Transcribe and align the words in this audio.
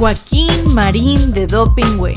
Joaquín 0.00 0.72
Marín 0.72 1.30
de 1.34 1.46
Doping 1.46 1.98
Way. 1.98 2.14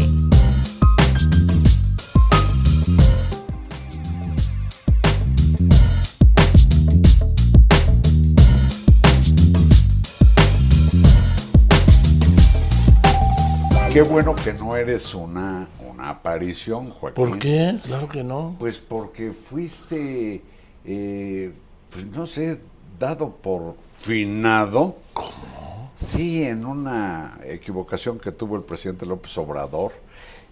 Qué 13.92 14.02
bueno 14.02 14.34
que 14.34 14.54
no 14.54 14.78
eres 14.78 15.14
una, 15.14 15.68
una 15.86 16.10
aparición, 16.10 16.90
Joaquín. 16.90 17.16
¿Por 17.16 17.38
qué? 17.38 17.80
Claro 17.84 18.08
que 18.08 18.24
no. 18.24 18.56
Pues 18.60 18.78
porque 18.78 19.34
fuiste, 19.34 20.42
eh, 20.86 21.52
pues 21.90 22.06
no 22.06 22.26
sé, 22.28 22.62
dado 22.98 23.36
por 23.36 23.76
finado. 24.00 24.96
¿Cómo? 25.12 25.63
Sí, 26.04 26.44
en 26.44 26.66
una 26.66 27.38
equivocación 27.44 28.20
que 28.20 28.32
tuvo 28.32 28.56
el 28.58 28.64
presidente 28.64 29.06
López 29.06 29.38
Obrador. 29.38 29.92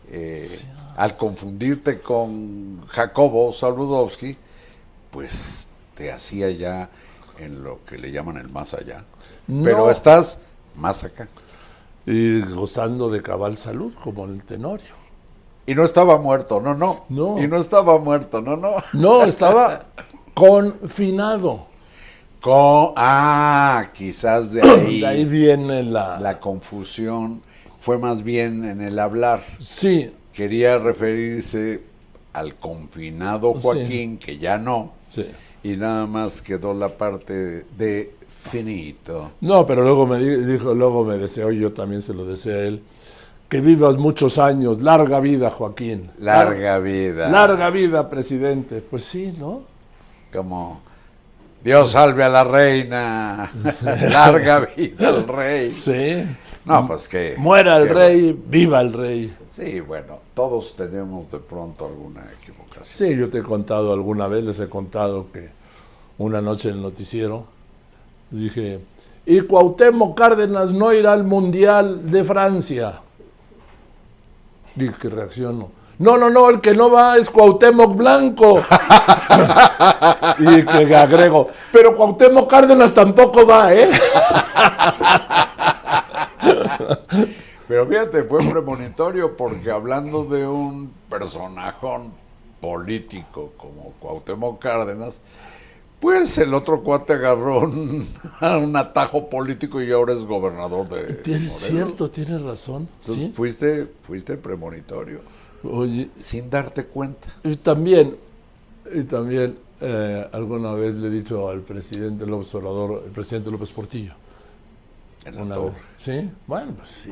eh, 0.09 0.47
Al 0.97 1.15
confundirte 1.15 1.99
con 2.01 2.85
Jacobo 2.87 3.51
Saludowski, 3.53 4.37
pues 5.11 5.67
te 5.95 6.11
hacía 6.11 6.49
ya 6.51 6.89
en 7.39 7.63
lo 7.63 7.83
que 7.85 7.97
le 7.97 8.11
llaman 8.11 8.37
el 8.37 8.49
más 8.49 8.73
allá. 8.73 9.03
No. 9.47 9.63
Pero 9.63 9.91
estás 9.91 10.39
más 10.75 11.03
acá. 11.03 11.27
Y 12.05 12.41
gozando 12.41 13.09
de 13.09 13.21
cabal 13.21 13.57
salud, 13.57 13.93
como 14.03 14.25
el 14.25 14.43
Tenorio. 14.43 14.95
Y 15.67 15.75
no 15.75 15.83
estaba 15.83 16.17
muerto, 16.17 16.59
no, 16.59 16.73
no. 16.73 17.05
No. 17.09 17.39
Y 17.41 17.47
no 17.47 17.57
estaba 17.57 17.97
muerto, 17.99 18.41
no, 18.41 18.57
no. 18.57 18.75
No, 18.93 19.23
estaba 19.23 19.85
confinado. 20.33 21.67
Co- 22.41 22.93
ah, 22.97 23.89
quizás 23.93 24.51
de 24.51 24.61
ahí, 24.67 24.99
De 25.01 25.07
ahí 25.07 25.25
viene 25.25 25.83
la... 25.83 26.19
la 26.19 26.39
confusión 26.39 27.41
fue 27.77 27.97
más 27.97 28.23
bien 28.23 28.65
en 28.65 28.81
el 28.81 28.99
hablar. 28.99 29.43
Sí, 29.59 30.11
Quería 30.33 30.77
referirse 30.79 31.81
al 32.33 32.55
confinado 32.55 33.53
Sí. 33.55 33.59
Joaquín, 33.61 34.17
que 34.17 34.37
ya 34.37 34.57
no, 34.57 34.93
sí. 35.09 35.25
y 35.63 35.75
nada 35.75 36.07
más 36.07 36.41
quedó 36.41 36.73
la 36.73 36.97
parte 36.97 37.65
de 37.77 38.15
finito. 38.29 39.31
No, 39.41 39.65
pero 39.65 39.83
luego 39.83 40.07
me 40.07 40.17
di- 40.19 40.45
dijo, 40.45 40.73
luego 40.73 41.03
me 41.03 41.17
deseó, 41.17 41.51
y 41.51 41.59
yo 41.59 41.73
también 41.73 42.01
se 42.01 42.13
lo 42.13 42.23
deseo 42.25 42.57
a 42.59 42.63
él, 42.63 42.81
que 43.49 43.59
vivas 43.59 43.97
muchos 43.97 44.37
años, 44.37 44.81
larga 44.81 45.19
vida, 45.19 45.49
Joaquín. 45.49 46.09
Larga 46.19 46.79
vida. 46.79 47.29
Larga 47.29 47.69
vida, 47.69 48.07
presidente. 48.07 48.81
Pues 48.81 49.03
sí, 49.03 49.33
¿no? 49.37 49.63
Como 50.31 50.81
Dios 51.63 51.91
salve 51.91 52.23
a 52.23 52.29
la 52.29 52.43
reina. 52.43 53.51
Larga 54.11 54.67
vida 54.75 55.09
al 55.09 55.27
rey. 55.27 55.75
Sí. 55.77 56.25
No, 56.65 56.87
pues 56.87 57.07
que. 57.07 57.35
Muera 57.37 57.77
el 57.77 57.87
que 57.87 57.93
rey, 57.93 58.43
viva 58.47 58.81
el 58.81 58.93
rey. 58.93 59.35
Sí, 59.55 59.79
bueno, 59.79 60.19
todos 60.33 60.75
tenemos 60.75 61.31
de 61.31 61.39
pronto 61.39 61.85
alguna 61.85 62.25
equivocación. 62.41 62.85
Sí, 62.85 63.15
yo 63.15 63.29
te 63.29 63.39
he 63.39 63.43
contado 63.43 63.93
alguna 63.93 64.27
vez, 64.27 64.43
les 64.43 64.59
he 64.59 64.69
contado 64.69 65.27
que 65.31 65.49
una 66.17 66.41
noche 66.41 66.69
en 66.69 66.75
el 66.75 66.81
noticiero 66.81 67.45
dije, 68.31 68.79
y 69.25 69.41
Cuauhtémoc 69.41 70.17
Cárdenas 70.17 70.73
no 70.73 70.93
irá 70.93 71.13
al 71.13 71.23
Mundial 71.23 72.09
de 72.09 72.23
Francia. 72.23 73.01
Dije 74.75 74.93
que 74.99 75.09
reacciono. 75.09 75.80
No, 76.01 76.17
no, 76.17 76.31
no, 76.31 76.49
el 76.49 76.59
que 76.59 76.73
no 76.73 76.89
va 76.89 77.15
es 77.17 77.29
Cuauhtémoc 77.29 77.95
Blanco. 77.95 78.59
y 80.39 80.65
que 80.65 80.95
agrego, 80.95 81.49
pero 81.71 81.95
Cuauhtémoc 81.95 82.49
Cárdenas 82.49 82.91
tampoco 82.91 83.45
va, 83.45 83.71
¿eh? 83.73 83.87
Pero 87.67 87.87
fíjate, 87.87 88.23
fue 88.23 88.43
premonitorio 88.43 89.37
porque 89.37 89.71
hablando 89.71 90.25
de 90.25 90.45
un 90.45 90.91
personajón 91.09 92.11
político 92.59 93.53
como 93.55 93.93
Cuauhtémoc 93.99 94.59
Cárdenas, 94.59 95.21
pues 96.01 96.37
el 96.39 96.53
otro 96.53 96.81
cuate 96.81 97.13
agarró 97.13 97.59
un, 97.59 98.05
un 98.41 98.75
atajo 98.75 99.29
político 99.29 99.81
y 99.81 99.91
ahora 99.91 100.13
es 100.13 100.25
gobernador 100.25 100.89
de 100.89 101.01
Es 101.05 101.17
Morelos. 101.19 101.51
cierto, 101.53 102.09
tienes 102.11 102.41
razón. 102.41 102.89
Entonces, 102.99 103.23
¿sí? 103.23 103.33
fuiste, 103.35 103.87
fuiste 104.01 104.35
premonitorio, 104.35 105.21
Oye, 105.63 106.09
sin 106.17 106.49
darte 106.49 106.85
cuenta. 106.85 107.27
Y 107.43 107.55
también, 107.57 108.15
y 108.93 109.03
también 109.03 109.57
eh, 109.79 110.27
alguna 110.31 110.73
vez 110.73 110.97
le 110.97 111.07
he 111.07 111.11
dicho 111.11 111.49
al 111.49 111.61
presidente 111.61 112.25
López 112.25 112.53
Obrador, 112.55 113.03
el 113.05 113.11
presidente 113.11 113.51
López 113.51 113.71
Portillo, 113.71 114.13
En 115.25 115.35
la 115.35 115.41
una 115.43 115.55
torre. 115.55 115.69
vez. 115.71 115.81
¿Sí? 115.97 116.29
Bueno, 116.47 116.73
pues 116.77 116.89
sí. 116.89 117.11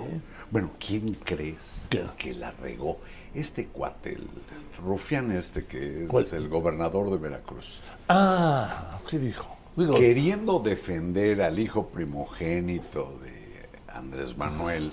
Bueno, 0.51 0.71
¿quién 0.79 1.13
crees 1.23 1.85
¿Qué? 1.89 2.03
que 2.17 2.33
la 2.33 2.51
regó? 2.51 2.97
Este 3.35 3.67
cuate, 3.67 4.13
el, 4.13 4.21
el 4.21 4.83
rufián 4.83 5.31
este 5.31 5.66
que 5.66 6.05
es 6.05 6.09
¿Cuál? 6.09 6.25
el 6.31 6.49
gobernador 6.49 7.11
de 7.11 7.17
Veracruz. 7.17 7.81
Ah, 8.07 8.97
¿qué 9.07 9.19
dijo? 9.19 9.55
Digo, 9.75 9.93
queriendo 9.93 10.59
defender 10.59 11.41
al 11.43 11.59
hijo 11.59 11.87
primogénito 11.87 13.19
de 13.23 13.69
Andrés 13.93 14.35
Manuel 14.35 14.91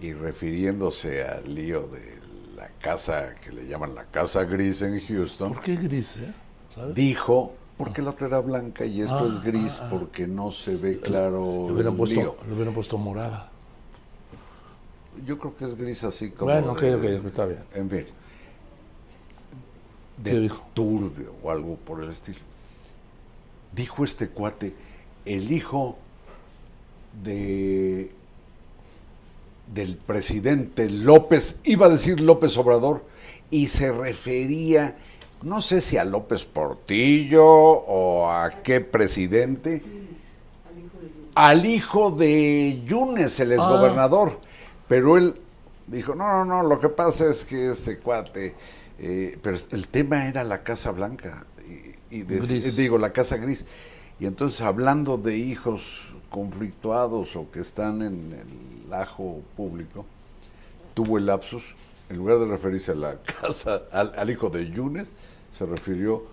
y 0.00 0.14
refiriéndose 0.14 1.22
al 1.24 1.54
lío 1.54 1.82
de 1.88 2.18
la 2.60 2.68
casa 2.78 3.34
que 3.42 3.50
le 3.52 3.66
llaman 3.66 3.94
la 3.94 4.04
casa 4.04 4.44
gris 4.44 4.82
en 4.82 5.00
Houston, 5.00 5.54
¿por 5.54 5.62
qué 5.62 5.76
gris, 5.76 6.18
eh? 6.18 6.32
¿Sabes? 6.68 6.94
dijo, 6.94 7.54
porque 7.78 8.02
la 8.02 8.10
otra 8.10 8.26
era 8.26 8.40
blanca 8.40 8.84
y 8.84 9.00
esto 9.00 9.18
Ah, 9.18 9.28
es 9.28 9.42
gris 9.42 9.78
ah, 9.80 9.84
ah. 9.86 9.88
porque 9.90 10.26
no 10.26 10.50
se 10.50 10.76
ve 10.76 11.00
claro 11.00 11.64
Le 11.66 11.72
hubieran, 11.72 11.96
puesto, 11.96 12.36
le 12.46 12.54
hubieran 12.54 12.74
puesto 12.74 12.98
morada. 12.98 13.50
Yo 15.26 15.38
creo 15.38 15.56
que 15.56 15.64
es 15.64 15.74
gris 15.74 16.04
así 16.04 16.30
como... 16.30 16.52
Bueno, 16.52 16.72
ok, 16.72 16.82
está 16.82 17.46
bien. 17.46 17.64
En 17.74 17.90
fin. 17.90 18.06
¿Qué 20.22 20.30
De 20.30 20.40
dijo? 20.40 20.62
turbio 20.74 21.34
o 21.42 21.50
algo 21.50 21.76
por 21.76 22.02
el 22.02 22.10
estilo. 22.10 22.38
Dijo 23.72 24.04
este 24.04 24.28
cuate, 24.28 24.74
el 25.24 25.50
hijo 25.50 25.96
de 27.24 28.12
del 29.72 29.96
presidente 29.96 30.90
López, 30.90 31.60
iba 31.64 31.86
a 31.86 31.90
decir 31.90 32.20
López 32.20 32.56
Obrador, 32.56 33.04
y 33.50 33.68
se 33.68 33.92
refería, 33.92 34.96
no 35.42 35.62
sé 35.62 35.80
si 35.80 35.96
a 35.96 36.04
López 36.04 36.44
Portillo 36.44 37.44
o 37.46 38.30
a 38.30 38.50
qué 38.62 38.80
presidente, 38.80 39.82
al 41.34 41.64
hijo 41.66 42.10
de 42.10 42.82
Yunes, 42.84 43.38
el 43.40 43.52
exgobernador. 43.52 44.40
Pero 44.88 45.16
él 45.16 45.36
dijo, 45.86 46.14
no, 46.14 46.28
no, 46.28 46.44
no, 46.44 46.62
lo 46.68 46.78
que 46.80 46.88
pasa 46.88 47.30
es 47.30 47.44
que 47.44 47.70
este 47.70 47.98
cuate, 47.98 48.54
eh, 48.98 49.38
pero 49.40 49.56
el 49.70 49.88
tema 49.88 50.26
era 50.26 50.44
la 50.44 50.62
Casa 50.62 50.90
Blanca, 50.90 51.46
y, 52.10 52.22
digo, 52.22 52.98
la 52.98 53.12
Casa 53.12 53.36
Gris. 53.36 53.64
Y 54.18 54.26
entonces 54.26 54.60
hablando 54.60 55.16
de 55.16 55.36
hijos 55.36 56.12
conflictuados 56.30 57.36
o 57.36 57.50
que 57.50 57.60
están 57.60 58.02
en 58.02 58.32
el 58.86 58.92
ajo 58.94 59.40
público, 59.56 60.06
tuvo 60.94 61.18
el 61.18 61.26
lapsus, 61.26 61.74
en 62.08 62.16
lugar 62.16 62.38
de 62.38 62.46
referirse 62.46 62.92
a 62.92 62.94
la 62.94 63.16
casa, 63.40 63.82
al, 63.92 64.30
hijo 64.30 64.48
de 64.48 64.70
Yunes, 64.70 65.12
se 65.52 65.66
refirió 65.66 66.24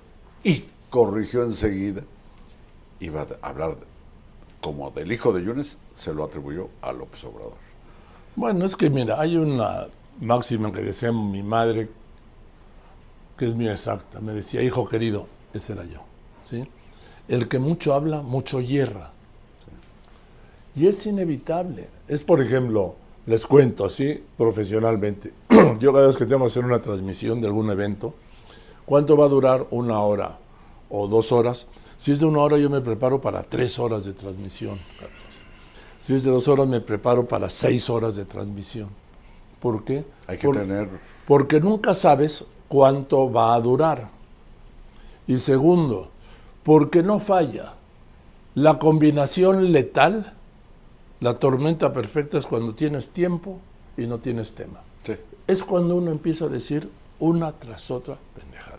y 0.43 0.65
corrigió 0.89 1.43
enseguida. 1.43 2.03
Iba 2.99 3.27
a 3.41 3.47
hablar 3.49 3.77
como 4.61 4.89
del 4.91 5.11
hijo 5.11 5.33
de 5.33 5.43
Yunes, 5.43 5.77
se 5.93 6.13
lo 6.13 6.23
atribuyó 6.23 6.69
a 6.81 6.93
López 6.93 7.23
Obrador. 7.25 7.57
Bueno, 8.35 8.65
es 8.65 8.75
que 8.75 8.89
mira, 8.89 9.19
hay 9.19 9.37
una 9.37 9.87
máxima 10.19 10.71
que 10.71 10.81
decía 10.81 11.11
mi 11.11 11.43
madre, 11.43 11.89
que 13.37 13.45
es 13.45 13.53
muy 13.53 13.67
exacta. 13.67 14.19
Me 14.19 14.33
decía, 14.33 14.61
hijo 14.61 14.87
querido, 14.87 15.27
ese 15.53 15.73
era 15.73 15.85
yo. 15.85 16.01
¿sí? 16.43 16.67
El 17.27 17.47
que 17.47 17.59
mucho 17.59 17.93
habla, 17.93 18.21
mucho 18.21 18.61
hierra. 18.61 19.11
Y 20.77 20.87
es 20.87 21.05
inevitable. 21.07 21.87
Es, 22.07 22.23
por 22.23 22.41
ejemplo, 22.41 22.95
les 23.25 23.45
cuento 23.45 23.85
así 23.85 24.23
profesionalmente. 24.37 25.33
yo 25.79 25.91
cada 25.93 26.07
vez 26.07 26.17
que 26.17 26.25
tengo 26.25 26.41
que 26.41 26.47
hacer 26.47 26.63
una 26.65 26.81
transmisión 26.81 27.41
de 27.41 27.47
algún 27.47 27.69
evento, 27.71 28.13
¿cuánto 28.85 29.17
va 29.17 29.25
a 29.25 29.29
durar? 29.29 29.65
Una 29.71 29.99
hora 30.01 30.37
o 30.89 31.07
dos 31.07 31.31
horas. 31.31 31.67
Si 31.97 32.11
es 32.11 32.19
de 32.19 32.27
una 32.27 32.39
hora, 32.41 32.57
yo 32.57 32.69
me 32.69 32.79
preparo 32.81 33.19
para 33.19 33.41
tres 33.43 33.79
horas 33.79 34.05
de 34.05 34.13
transmisión. 34.13 34.77
Carlos. 34.99 35.17
Si 35.97 36.13
es 36.13 36.23
de 36.23 36.29
dos 36.31 36.47
horas, 36.47 36.67
me 36.67 36.79
preparo 36.79 37.27
para 37.27 37.49
seis 37.49 37.89
horas 37.89 38.15
de 38.15 38.25
transmisión. 38.25 38.89
¿Por 39.59 39.83
qué? 39.83 40.05
Hay 40.27 40.37
que 40.37 40.45
Por- 40.45 40.57
tener 40.57 40.87
porque 41.27 41.59
nunca 41.59 41.93
sabes 41.93 42.45
cuánto 42.69 43.29
va 43.31 43.53
a 43.55 43.59
durar. 43.59 44.09
Y 45.25 45.39
segundo, 45.39 46.09
porque 46.63 47.03
no 47.03 47.19
falla. 47.19 47.73
La 48.55 48.79
combinación 48.79 49.71
letal, 49.73 50.36
la 51.19 51.33
tormenta 51.33 51.91
perfecta 51.93 52.37
es 52.37 52.45
cuando 52.45 52.75
tienes 52.75 53.09
tiempo 53.09 53.59
y 53.97 54.05
no 54.05 54.19
tienes 54.19 54.53
tema. 54.53 54.81
sí, 55.03 55.13
Es 55.47 55.63
cuando 55.63 55.95
uno 55.95 56.11
empieza 56.11 56.45
a 56.45 56.49
decir 56.49 56.89
una 57.19 57.51
tras 57.53 57.89
otra 57.91 58.17
pendejada. 58.35 58.77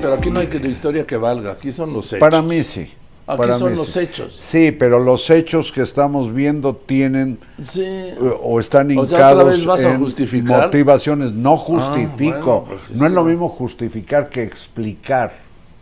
pero 0.00 0.16
aquí 0.16 0.30
no 0.30 0.40
hay 0.40 0.48
que 0.48 0.60
la 0.60 0.68
historia 0.68 1.06
que 1.06 1.16
valga, 1.16 1.52
aquí 1.52 1.72
son 1.72 1.94
los 1.94 2.06
hechos. 2.08 2.20
Para 2.20 2.42
mí 2.42 2.62
sí. 2.62 2.92
Aquí 3.26 3.38
para 3.38 3.54
son 3.54 3.70
mí 3.72 3.76
los 3.78 3.86
sí. 3.88 4.00
hechos. 4.00 4.34
Sí, 4.36 4.70
pero 4.72 4.98
los 4.98 5.30
hechos 5.30 5.72
que 5.72 5.80
estamos 5.82 6.32
viendo 6.34 6.76
tienen 6.76 7.38
Sí. 7.62 7.82
eh, 7.82 8.16
o 8.42 8.60
están 8.60 8.88
O 8.88 8.92
hincados 8.92 9.08
sea, 9.10 9.30
¿otra 9.32 9.44
vez 9.44 9.64
vas 9.64 9.84
a 9.84 9.92
en 9.94 9.98
justificar? 9.98 10.60
Ah, 10.60 10.64
motivaciones. 10.66 11.32
No 11.32 11.56
justifico. 11.56 12.60
bueno, 12.60 12.64
pues 12.68 12.82
sí, 12.82 12.94
no 12.96 13.06
es 13.06 13.12
lo 13.12 13.24
mismo 13.24 13.48
justificar 13.48 14.28
que 14.28 14.42
explicar 14.42 15.32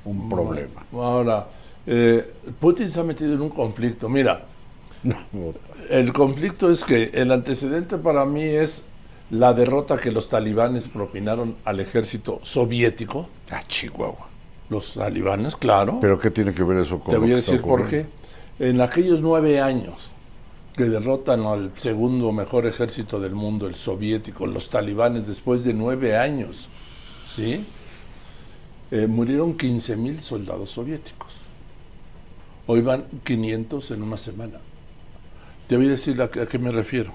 un 0.05 0.29
problema. 0.29 0.85
Ahora, 0.93 1.49
eh, 1.87 2.33
Putin 2.61 2.89
se 2.89 3.01
ha 3.01 3.05
metido 3.05 3.33
en 3.35 3.41
un 3.41 3.51
conflicto. 3.51 4.09
Mira, 4.09 4.45
el 5.91 6.13
conflicto 6.13 6.71
es 6.71 6.85
que 6.85 7.11
el 7.13 7.33
antecedente 7.33 7.99
para 7.99 8.25
mí 8.25 8.43
es 8.43 8.85
la 9.31 9.53
derrota 9.53 9.99
que 9.99 10.13
los 10.13 10.29
talibanes 10.29 10.87
propinaron 10.89 11.57
al 11.65 11.81
ejército 11.81 12.39
soviético. 12.43 13.29
Ah, 13.51 13.63
Chihuahua. 13.67 14.29
Los 14.73 14.95
talibanes, 14.95 15.55
claro. 15.55 15.99
¿Pero 16.01 16.19
qué 16.19 16.31
tiene 16.31 16.55
que 16.55 16.63
ver 16.65 16.79
eso 16.79 16.99
con 16.99 17.13
Te 17.13 17.19
voy 17.19 17.33
a 17.33 17.37
decir 17.37 17.61
por 17.61 17.87
qué. 17.89 18.07
En 18.59 18.81
aquellos 18.81 19.21
nueve 19.21 19.61
años 19.61 20.11
que 20.75 20.85
derrotan 20.85 21.43
al 21.45 21.73
segundo 21.77 22.33
mejor 22.33 22.65
ejército 22.65 23.21
del 23.21 23.35
mundo, 23.35 23.67
el 23.67 23.75
soviético, 23.75 24.47
los 24.47 24.71
talibanes, 24.71 25.27
después 25.27 25.63
de 25.63 25.75
nueve 25.75 26.17
años, 26.17 26.71
¿sí? 27.27 27.63
Eh, 28.91 29.07
murieron 29.07 29.59
15 29.59 29.97
mil 29.99 30.21
soldados 30.23 30.71
soviéticos. 30.71 31.35
Hoy 32.67 32.81
van 32.81 33.05
500 33.25 33.91
en 33.91 34.03
una 34.03 34.17
semana. 34.17 34.59
Te 35.67 35.77
voy 35.77 35.87
a 35.87 35.91
decir 35.91 36.21
a, 36.23 36.31
qué- 36.31 36.41
a 36.41 36.47
qué 36.47 36.59
me 36.59 36.73
refiero. 36.73 37.13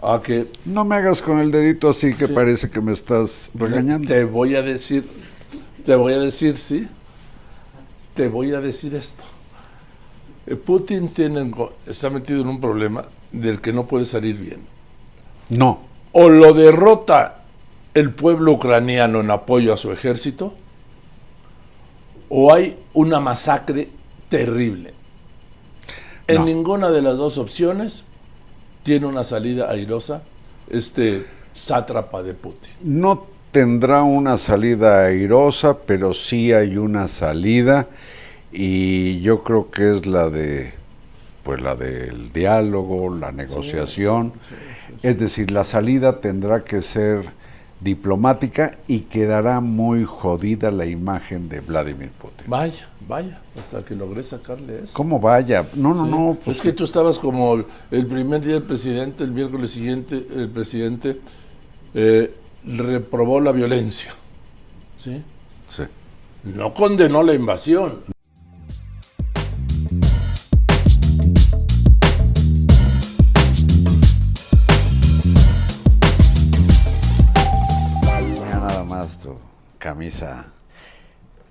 A 0.00 0.20
que 0.22 0.46
No 0.64 0.84
me 0.84 0.94
hagas 0.94 1.22
con 1.22 1.38
el 1.40 1.50
dedito 1.50 1.88
así 1.88 2.14
que 2.14 2.28
Sí. 2.28 2.32
parece 2.32 2.70
que 2.70 2.80
me 2.80 2.92
estás 2.92 3.50
regañando. 3.54 4.06
Te 4.06 4.22
voy 4.24 4.54
a 4.54 4.62
decir, 4.62 5.04
te 5.84 5.94
voy 5.94 6.12
a 6.14 6.18
decir, 6.18 6.56
sí, 6.56 6.88
te 8.14 8.28
voy 8.28 8.52
a 8.52 8.60
decir 8.60 8.94
esto. 8.94 9.24
Eh, 10.46 10.56
Putin 10.56 11.08
tiene, 11.08 11.50
está 11.86 12.10
metido 12.10 12.40
en 12.42 12.48
un 12.48 12.60
problema 12.60 13.04
del 13.30 13.60
que 13.60 13.72
no 13.72 13.86
puede 13.86 14.04
salir 14.04 14.36
bien. 14.38 14.60
No. 15.50 15.80
O 16.12 16.28
lo 16.28 16.52
derrota 16.52 17.42
el 17.94 18.12
pueblo 18.12 18.52
ucraniano 18.52 19.20
en 19.20 19.30
apoyo 19.30 19.72
a 19.72 19.76
su 19.76 19.92
ejército, 19.92 20.54
o 22.28 22.52
hay 22.52 22.78
una 22.94 23.20
masacre 23.20 23.90
terrible. 24.28 24.94
En 26.26 26.36
No. 26.36 26.44
ninguna 26.44 26.90
de 26.90 27.02
las 27.02 27.16
dos 27.16 27.36
opciones 27.36 28.04
tiene 28.82 29.06
una 29.06 29.24
salida 29.24 29.70
airosa 29.70 30.22
este 30.70 31.26
sátrapa 31.52 32.22
de 32.22 32.32
Putin. 32.34 32.70
No 32.82 33.26
tendrá 33.52 34.02
una 34.02 34.38
salida 34.38 35.04
airosa, 35.04 35.78
pero 35.78 36.14
sí 36.14 36.52
hay 36.52 36.78
una 36.78 37.06
salida 37.06 37.88
y 38.50 39.20
yo 39.20 39.44
creo 39.44 39.70
que 39.70 39.94
es 39.94 40.06
la 40.06 40.28
de 40.30 40.72
pues 41.42 41.60
la 41.60 41.74
del 41.74 42.32
diálogo, 42.32 43.14
la 43.14 43.32
negociación. 43.32 44.32
Es 45.02 45.18
decir, 45.18 45.50
la 45.50 45.64
salida 45.64 46.20
tendrá 46.20 46.62
que 46.64 46.82
ser 46.82 47.30
diplomática 47.80 48.78
y 48.86 49.00
quedará 49.00 49.60
muy 49.60 50.04
jodida 50.04 50.70
la 50.70 50.86
imagen 50.86 51.48
de 51.48 51.60
Vladimir 51.60 52.10
Putin. 52.10 52.46
Vaya, 52.46 52.88
vaya, 53.08 53.40
hasta 53.58 53.84
que 53.84 53.96
logré 53.96 54.22
sacarle 54.22 54.84
eso. 54.84 54.94
¿Cómo 54.94 55.18
vaya? 55.18 55.66
No, 55.74 55.92
no, 55.92 56.06
no, 56.06 56.38
pues 56.42 56.58
es 56.58 56.62
que 56.62 56.72
tú 56.72 56.84
estabas 56.84 57.18
como 57.18 57.64
el 57.90 58.06
primer 58.06 58.40
día 58.40 58.54
del 58.54 58.62
presidente, 58.62 59.24
el 59.24 59.32
miércoles 59.32 59.70
siguiente 59.70 60.24
el 60.32 60.48
presidente 60.48 61.20
eh, 61.92 62.32
reprobó 62.64 63.40
la 63.40 63.52
violencia, 63.52 64.14
¿sí? 64.96 65.22
sí. 65.68 65.82
No 66.44 66.74
condenó 66.74 67.22
la 67.22 67.34
invasión. 67.34 68.02
Mira 78.40 78.58
nada 78.58 78.84
más 78.84 79.20
tu 79.20 79.36
camisa 79.78 80.46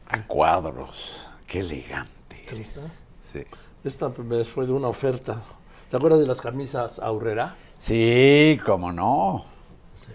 a 0.07 0.27
cuadros. 0.27 1.17
Qué 1.45 1.59
elegante. 1.59 2.45
¿Te 2.47 2.55
gusta? 2.55 2.81
Sí. 3.21 3.43
Esta 3.83 4.09
me 4.09 4.43
fue 4.43 4.65
de 4.65 4.73
una 4.73 4.87
oferta. 4.87 5.41
¿Te 5.89 5.97
acuerdas 5.97 6.21
de 6.21 6.27
las 6.27 6.39
camisas 6.39 6.99
Aurrera? 6.99 7.55
Sí, 7.79 8.59
cómo 8.65 8.91
no. 8.91 9.45
Sí. 9.95 10.11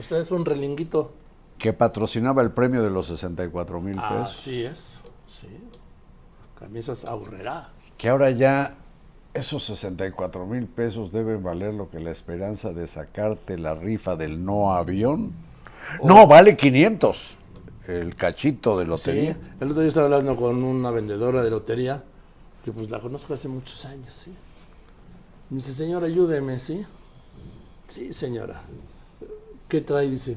Usted 0.00 0.16
es 0.16 0.30
un 0.30 0.44
relinguito. 0.44 1.12
Que 1.58 1.72
patrocinaba 1.72 2.42
el 2.42 2.50
premio 2.52 2.82
de 2.82 2.90
los 2.90 3.06
64 3.06 3.80
mil 3.80 3.96
pesos. 3.96 4.30
Así 4.32 4.64
es, 4.64 4.98
sí. 5.26 5.48
Camisas 6.58 7.04
Aurrera. 7.04 7.68
Que 7.98 8.08
ahora 8.08 8.30
ya 8.30 8.76
esos 9.34 9.62
64 9.64 10.46
mil 10.46 10.66
pesos 10.66 11.12
deben 11.12 11.42
valer 11.42 11.74
lo 11.74 11.90
que 11.90 12.00
la 12.00 12.10
esperanza 12.10 12.72
de 12.72 12.86
sacarte 12.86 13.58
la 13.58 13.74
rifa 13.74 14.16
del 14.16 14.44
no 14.44 14.72
avión. 14.74 15.32
No, 16.02 16.26
vale 16.26 16.56
500. 16.56 17.36
El 17.86 18.14
cachito 18.14 18.78
de 18.78 18.84
Sí, 18.84 18.88
lotería. 18.90 19.36
el 19.60 19.68
otro 19.70 19.80
día 19.82 19.88
estaba 19.88 20.06
hablando 20.06 20.36
con 20.36 20.62
una 20.62 20.90
vendedora 20.90 21.42
de 21.42 21.50
lotería, 21.50 22.02
que 22.64 22.72
pues 22.72 22.90
la 22.90 23.00
conozco 23.00 23.34
hace 23.34 23.48
muchos 23.48 23.84
años, 23.84 24.14
¿sí? 24.14 24.32
Me 25.50 25.56
dice, 25.56 25.74
señora, 25.74 26.06
ayúdeme, 26.06 26.58
¿sí? 26.60 26.86
Sí, 27.88 28.12
señora. 28.12 28.60
¿Qué 29.70 29.80
trae? 29.80 30.10
Dice, 30.10 30.36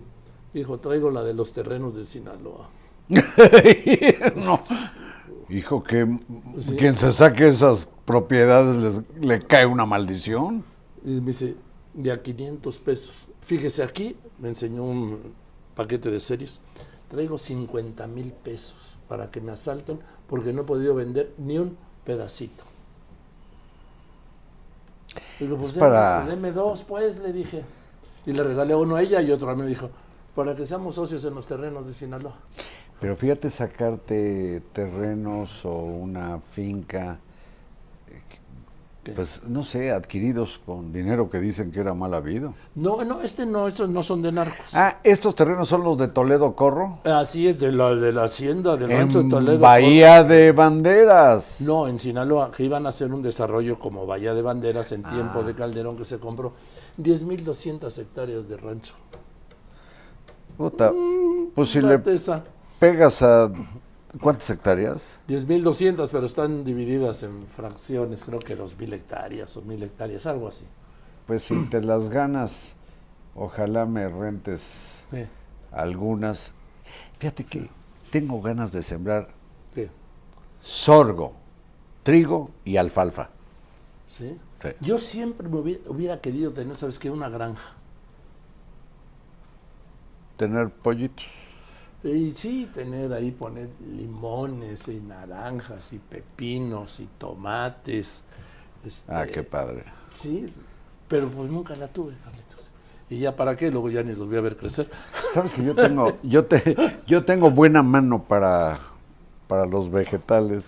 hijo, 0.54 0.80
traigo 0.80 1.12
la 1.12 1.24
de 1.24 1.34
los 1.34 1.52
terrenos 1.52 1.96
de 1.96 2.06
Sinaloa. 2.06 2.70
no. 4.38 4.62
Hijo, 5.50 5.84
que 5.84 6.08
Sí. 6.62 6.76
quien 6.78 6.96
se 6.96 7.12
saque 7.12 7.48
esas 7.50 7.90
propiedades 8.06 8.78
les- 8.78 9.20
le 9.20 9.40
cae 9.40 9.66
una 9.66 9.86
maldición. 9.86 10.64
Y 11.04 11.10
me 11.20 11.28
dice, 11.28 11.56
de 11.94 12.12
a 12.12 12.22
500 12.22 12.80
pesos. 12.80 13.28
Fíjese, 13.42 13.84
aquí 13.84 14.16
me 14.40 14.50
enseñó 14.50 14.84
un 14.84 15.34
paquete 15.76 16.10
de 16.10 16.20
series. 16.20 16.60
Traigo 17.10 17.38
50 17.38 18.08
mil 18.08 18.32
pesos 18.32 18.98
para 19.10 19.30
que 19.32 19.42
me 19.42 19.52
asalten 19.52 20.00
porque 20.30 20.54
no 20.54 20.62
he 20.62 20.66
podido 20.66 20.96
vender 20.96 21.34
ni 21.38 21.58
un 21.58 21.76
pedacito. 22.06 22.64
Digo, 25.40 25.58
pues 25.58 25.74
para- 25.74 26.26
deme 26.26 26.52
dos, 26.52 26.84
pues, 26.84 27.20
le 27.20 27.34
dije. 27.34 27.64
Y 28.26 28.34
le 28.34 28.44
regalé 28.44 28.76
uno 28.76 28.96
a 28.96 29.02
ella 29.02 29.22
y 29.22 29.32
otro 29.32 29.50
a 29.50 29.56
mí. 29.56 29.64
Me 29.64 29.68
dijo, 29.68 29.90
para 30.36 30.56
que 30.56 30.66
seamos 30.66 30.96
socios 30.96 31.24
en 31.26 31.36
los 31.36 31.48
terrenos 31.48 31.88
de 31.88 31.94
Sinaloa. 31.94 32.36
Pero 33.00 33.16
fíjate 33.16 33.50
sacarte 33.50 34.62
terrenos 34.72 35.66
o 35.66 35.74
una 35.74 36.40
finca. 36.52 37.20
Pues 39.12 39.42
no 39.48 39.64
sé, 39.64 39.92
adquiridos 39.92 40.62
con 40.66 40.94
dinero 40.94 41.30
que 41.30 41.40
dicen 41.40 41.72
que 41.72 41.82
era 41.82 41.94
mal 41.94 42.14
habido. 42.14 42.54
No, 42.76 43.04
no, 43.04 43.22
este 43.22 43.46
no, 43.46 43.68
estos 43.68 43.90
no 43.90 44.02
son 44.04 44.22
de 44.22 44.32
narcos. 44.32 44.74
Ah, 44.74 45.00
estos 45.04 45.36
terrenos 45.36 45.68
son 45.68 45.84
los 45.84 45.98
de 45.98 46.08
Toledo 46.08 46.56
Corro. 46.56 47.00
Así 47.04 47.48
es, 47.48 47.60
de 47.60 47.72
la, 47.72 47.94
de 47.96 48.14
la 48.14 48.24
hacienda 48.24 48.78
del 48.78 48.90
rancho 48.92 49.22
de 49.24 49.30
Toledo. 49.30 49.60
Bahía 49.60 50.24
de 50.24 50.52
Banderas. 50.54 51.60
No, 51.62 51.88
en 51.88 52.00
Sinaloa, 52.00 52.52
que 52.52 52.64
iban 52.64 52.86
a 52.86 52.90
hacer 52.90 53.12
un 53.12 53.22
desarrollo 53.22 53.78
como 53.78 54.06
Bahía 54.06 54.34
de 54.34 54.42
Banderas 54.42 54.92
en 54.94 55.04
tiempo 55.04 55.40
Ah. 55.40 55.44
de 55.44 55.54
Calderón 55.54 55.98
que 55.98 56.06
se 56.06 56.20
compró 56.20 56.54
10.200 56.98 57.98
hectáreas 57.98 58.48
de 58.48 58.58
rancho. 58.58 58.94
Puta, 60.58 60.92
pues 61.56 61.70
si 61.70 61.82
le 61.82 62.00
pegas 62.80 63.22
a... 63.24 63.52
¿Cuántas 64.22 64.50
hectáreas? 64.50 65.20
10.200, 65.28 66.10
pero 66.12 66.26
están 66.26 66.64
divididas 66.64 67.24
en 67.24 67.48
fracciones, 67.48 68.24
creo 68.24 68.40
que 68.40 68.56
2.000 68.58 68.94
hectáreas 68.94 69.56
o 69.58 69.62
1.000 69.64 69.84
hectáreas, 69.84 70.26
algo 70.26 70.48
así. 70.48 70.66
Pues 71.26 71.44
si 71.44 71.64
te 71.70 71.82
las 71.82 72.10
ganas, 72.10 72.76
ojalá 73.36 73.86
me 73.86 74.08
rentes 74.10 75.08
Sí, 75.12 75.30
algunas. 75.72 76.54
Fíjate 77.20 77.46
que 77.46 77.70
tengo 78.12 78.42
ganas 78.42 78.72
de 78.72 78.84
sembrar 78.84 79.30
sí, 79.74 79.90
sorgo, 80.62 81.34
trigo 82.04 82.52
y 82.66 82.78
alfalfa. 82.78 83.30
sí. 84.06 84.40
Sí. 84.62 84.70
Yo 84.80 84.98
siempre 85.00 85.50
me 85.50 85.58
hubiera, 85.58 85.90
hubiera 85.90 86.22
querido 86.22 86.54
tener, 86.54 86.76
¿sabes 86.78 86.98
qué? 86.98 87.12
Una 87.12 87.28
granja. 87.30 87.76
Tener 90.38 90.70
pollitos. 90.70 91.26
Y 92.04 92.32
sí, 92.32 92.70
tener 92.74 93.14
ahí, 93.14 93.32
poner 93.32 93.70
limones 93.80 94.88
y 94.90 95.00
naranjas 95.00 95.94
y 95.94 96.00
pepinos 96.00 97.00
y 97.00 97.06
tomates. 97.18 98.24
este, 98.86 99.12
Ah, 99.14 99.26
qué 99.26 99.44
padre. 99.44 99.86
Sí, 100.14 100.54
pero 101.08 101.30
pues 101.30 101.50
nunca 101.50 101.76
la 101.76 101.88
tuve, 101.88 102.14
Carlitos. 102.24 102.72
¿Y 103.10 103.20
ya 103.20 103.36
para 103.36 103.56
qué? 103.56 103.72
Luego 103.72 103.90
ya 103.90 104.04
ni 104.04 104.14
los 104.14 104.28
voy 104.28 104.38
a 104.38 104.42
ver 104.42 104.58
crecer. 104.58 104.90
Sabes 105.34 105.54
que 105.54 105.64
yo 105.64 105.76
tengo, 105.76 106.18
yo 106.24 106.46
te, 106.46 106.76
yo 107.06 107.24
tengo 107.26 107.52
buena 107.52 107.84
mano 107.84 108.24
para, 108.24 108.80
para 109.48 109.66
los 109.66 109.90
vegetales. 109.92 110.66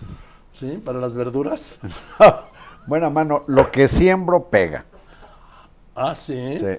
¿Sí? 0.52 0.78
Para 0.78 1.00
las 1.00 1.14
verduras. 1.14 1.78
buena 2.86 3.10
mano, 3.10 3.44
lo 3.46 3.70
que 3.70 3.88
siembro 3.88 4.48
pega. 4.48 4.86
Ah, 5.94 6.14
sí. 6.14 6.58
Sí. 6.58 6.78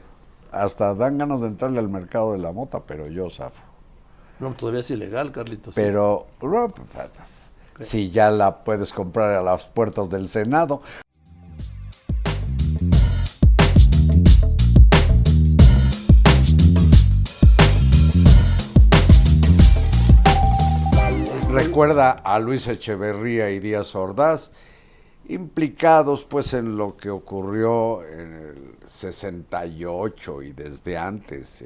Hasta 0.51 0.93
dan 0.95 1.17
ganas 1.17 1.41
de 1.41 1.47
entrarle 1.47 1.79
al 1.79 1.89
mercado 1.89 2.31
de 2.33 2.39
la 2.39 2.51
mota, 2.51 2.81
pero 2.85 3.07
yo 3.07 3.29
zafo. 3.29 3.66
No, 4.39 4.53
todavía 4.53 4.81
es 4.81 4.91
ilegal, 4.91 5.31
Carlitos. 5.31 5.73
sí. 5.75 5.81
Pero 5.81 6.27
si 7.81 8.11
ya 8.11 8.29
la 8.29 8.63
puedes 8.63 8.93
comprar 8.93 9.33
a 9.33 9.41
las 9.41 9.63
puertas 9.63 10.09
del 10.09 10.27
Senado. 10.29 10.81
Recuerda 21.49 22.11
a 22.11 22.37
Luis 22.37 22.67
Echeverría 22.67 23.49
y 23.49 23.59
Díaz 23.59 23.95
Ordaz, 23.95 24.51
implicados 25.27 26.23
pues 26.25 26.53
en 26.53 26.77
lo 26.77 26.95
que 26.95 27.09
ocurrió 27.09 28.03
en 28.03 28.33
el 28.33 28.75
68 28.85 30.43
y 30.43 30.51
desde 30.51 30.97
antes. 30.97 31.63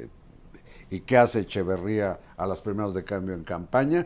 ¿Y 0.91 0.99
qué 0.99 1.17
hace 1.17 1.39
Echeverría 1.39 2.19
a 2.35 2.45
las 2.45 2.61
primeras 2.61 2.93
de 2.93 3.05
cambio 3.05 3.33
en 3.33 3.45
campaña? 3.45 4.05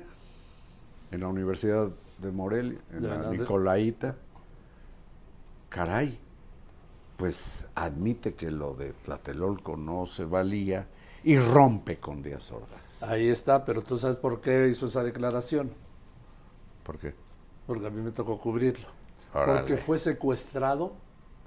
En 1.12 1.20
la 1.22 1.28
Universidad 1.28 1.92
de 2.20 2.32
Morelia, 2.32 2.80
en 2.92 3.10
la 3.10 3.32
Nicolaita. 3.32 4.16
Caray, 5.70 6.20
pues 7.18 7.66
admite 7.74 8.36
que 8.36 8.52
lo 8.52 8.76
de 8.76 8.94
Tlatelolco 8.94 9.76
no 9.76 10.06
se 10.06 10.26
valía 10.26 10.88
y 11.24 11.40
rompe 11.40 12.00
con 12.00 12.22
Díaz 12.22 12.52
Ordaz. 12.52 13.02
Ahí 13.02 13.30
está, 13.30 13.66
pero 13.66 13.82
tú 13.82 13.98
sabes 13.98 14.18
por 14.18 14.40
qué 14.40 14.70
hizo 14.70 14.86
esa 14.86 15.04
declaración. 15.04 15.72
¿Por 16.84 17.00
qué? 17.00 17.16
Porque 17.66 17.88
a 17.88 17.90
mí 17.90 18.02
me 18.02 18.12
tocó 18.12 18.40
cubrirlo. 18.40 18.88
Órale. 19.34 19.60
Porque 19.60 19.78
fue 19.78 19.98
secuestrado 19.98 20.94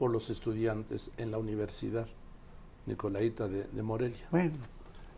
por 0.00 0.10
los 0.10 0.30
estudiantes 0.30 1.12
en 1.16 1.30
la 1.30 1.38
universidad 1.38 2.08
Nicolaita 2.86 3.46
de, 3.46 3.64
de 3.64 3.82
Morelia. 3.82 4.26
Bueno, 4.32 4.56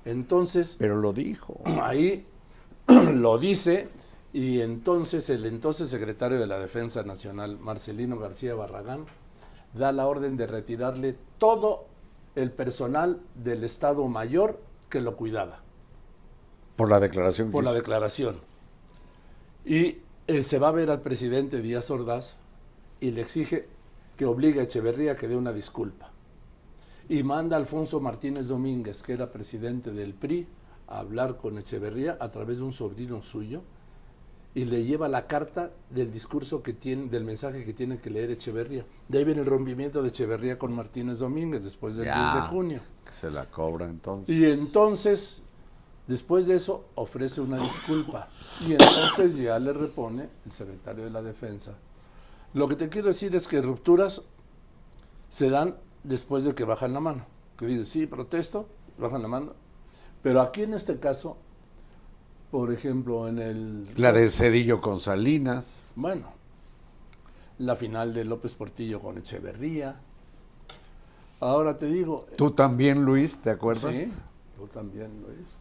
Entonces, 0.04 0.76
pero 0.78 0.96
lo 0.96 1.12
dijo. 1.12 1.60
ahí 1.82 2.26
lo 2.86 3.38
dice 3.38 3.88
y 4.32 4.60
entonces 4.60 5.28
el 5.30 5.44
entonces 5.46 5.90
secretario 5.90 6.38
de 6.38 6.46
la 6.46 6.58
Defensa 6.58 7.02
Nacional, 7.02 7.58
Marcelino 7.58 8.18
García 8.18 8.54
Barragán, 8.54 9.06
da 9.74 9.92
la 9.92 10.06
orden 10.06 10.36
de 10.36 10.46
retirarle 10.46 11.16
todo 11.38 11.86
el 12.36 12.52
personal 12.52 13.20
del 13.34 13.64
Estado 13.64 14.06
Mayor 14.08 14.60
que 14.88 15.00
lo 15.00 15.16
cuidaba 15.16 15.60
Por 16.76 16.90
la 16.90 17.00
declaración 17.00 17.50
por 17.50 17.64
la 17.64 17.72
declaración. 17.72 18.36
Y 19.64 19.98
eh, 20.26 20.42
se 20.42 20.58
va 20.58 20.68
a 20.68 20.72
ver 20.72 20.90
al 20.90 21.00
presidente 21.00 21.60
Díaz 21.60 21.90
Ordaz 21.90 22.36
y 23.00 23.10
le 23.10 23.20
exige 23.20 23.68
que 24.16 24.26
obligue 24.26 24.60
a 24.60 24.62
Echeverría 24.64 25.12
a 25.12 25.16
que 25.16 25.28
dé 25.28 25.36
una 25.36 25.52
disculpa. 25.52 26.09
Y 27.10 27.24
manda 27.24 27.56
a 27.56 27.58
Alfonso 27.58 28.00
Martínez 28.00 28.46
Domínguez, 28.46 29.02
que 29.02 29.12
era 29.12 29.32
presidente 29.32 29.90
del 29.90 30.14
PRI, 30.14 30.46
a 30.86 31.00
hablar 31.00 31.36
con 31.36 31.58
Echeverría 31.58 32.16
a 32.20 32.30
través 32.30 32.58
de 32.58 32.64
un 32.64 32.70
sobrino 32.70 33.20
suyo 33.20 33.62
y 34.54 34.64
le 34.64 34.84
lleva 34.84 35.08
la 35.08 35.26
carta 35.26 35.72
del 35.90 36.12
discurso 36.12 36.62
que 36.62 36.72
tiene, 36.72 37.08
del 37.08 37.24
mensaje 37.24 37.64
que 37.64 37.72
tiene 37.72 37.98
que 37.98 38.10
leer 38.10 38.30
Echeverría. 38.30 38.86
De 39.08 39.18
ahí 39.18 39.24
viene 39.24 39.40
el 39.40 39.48
rompimiento 39.48 40.02
de 40.02 40.10
Echeverría 40.10 40.56
con 40.56 40.72
Martínez 40.72 41.18
Domínguez 41.18 41.64
después 41.64 41.96
del 41.96 42.06
Ya. 42.06 42.32
10 42.32 42.34
de 42.44 42.48
junio. 42.48 42.80
Que 43.04 43.12
se 43.12 43.28
la 43.28 43.50
cobra 43.50 43.86
entonces. 43.86 44.32
Y 44.32 44.44
entonces, 44.44 45.42
después 46.06 46.46
de 46.46 46.54
eso, 46.54 46.90
ofrece 46.94 47.40
una 47.40 47.58
disculpa. 47.58 48.28
Y 48.60 48.74
entonces 48.74 49.36
ya 49.36 49.58
le 49.58 49.72
repone 49.72 50.28
el 50.46 50.52
secretario 50.52 51.02
de 51.02 51.10
la 51.10 51.22
Defensa. 51.22 51.76
Lo 52.54 52.68
que 52.68 52.76
te 52.76 52.88
quiero 52.88 53.08
decir 53.08 53.34
es 53.34 53.48
que 53.48 53.60
rupturas 53.60 54.22
se 55.28 55.50
dan 55.50 55.74
después 56.02 56.44
de 56.44 56.54
que 56.54 56.64
bajan 56.64 56.92
la 56.92 57.00
mano. 57.00 57.24
Que 57.56 57.66
dices, 57.66 57.88
sí, 57.88 58.06
protesto, 58.06 58.68
bajan 58.98 59.22
la 59.22 59.28
mano. 59.28 59.52
Pero 60.22 60.40
aquí 60.40 60.62
en 60.62 60.74
este 60.74 60.98
caso, 60.98 61.36
por 62.50 62.72
ejemplo, 62.72 63.28
en 63.28 63.38
el... 63.38 63.88
La 63.96 64.12
de 64.12 64.28
Cedillo 64.30 64.80
con 64.80 65.00
Salinas. 65.00 65.92
Bueno, 65.96 66.32
la 67.58 67.76
final 67.76 68.14
de 68.14 68.24
López 68.24 68.54
Portillo 68.54 69.00
con 69.00 69.18
Echeverría. 69.18 70.00
Ahora 71.40 71.78
te 71.78 71.86
digo, 71.86 72.26
Tú 72.36 72.50
también, 72.50 73.04
Luis, 73.04 73.38
¿te 73.40 73.50
acuerdas? 73.50 73.92
Sí, 73.92 74.12
tú 74.56 74.66
también, 74.66 75.22
Luis. 75.22 75.56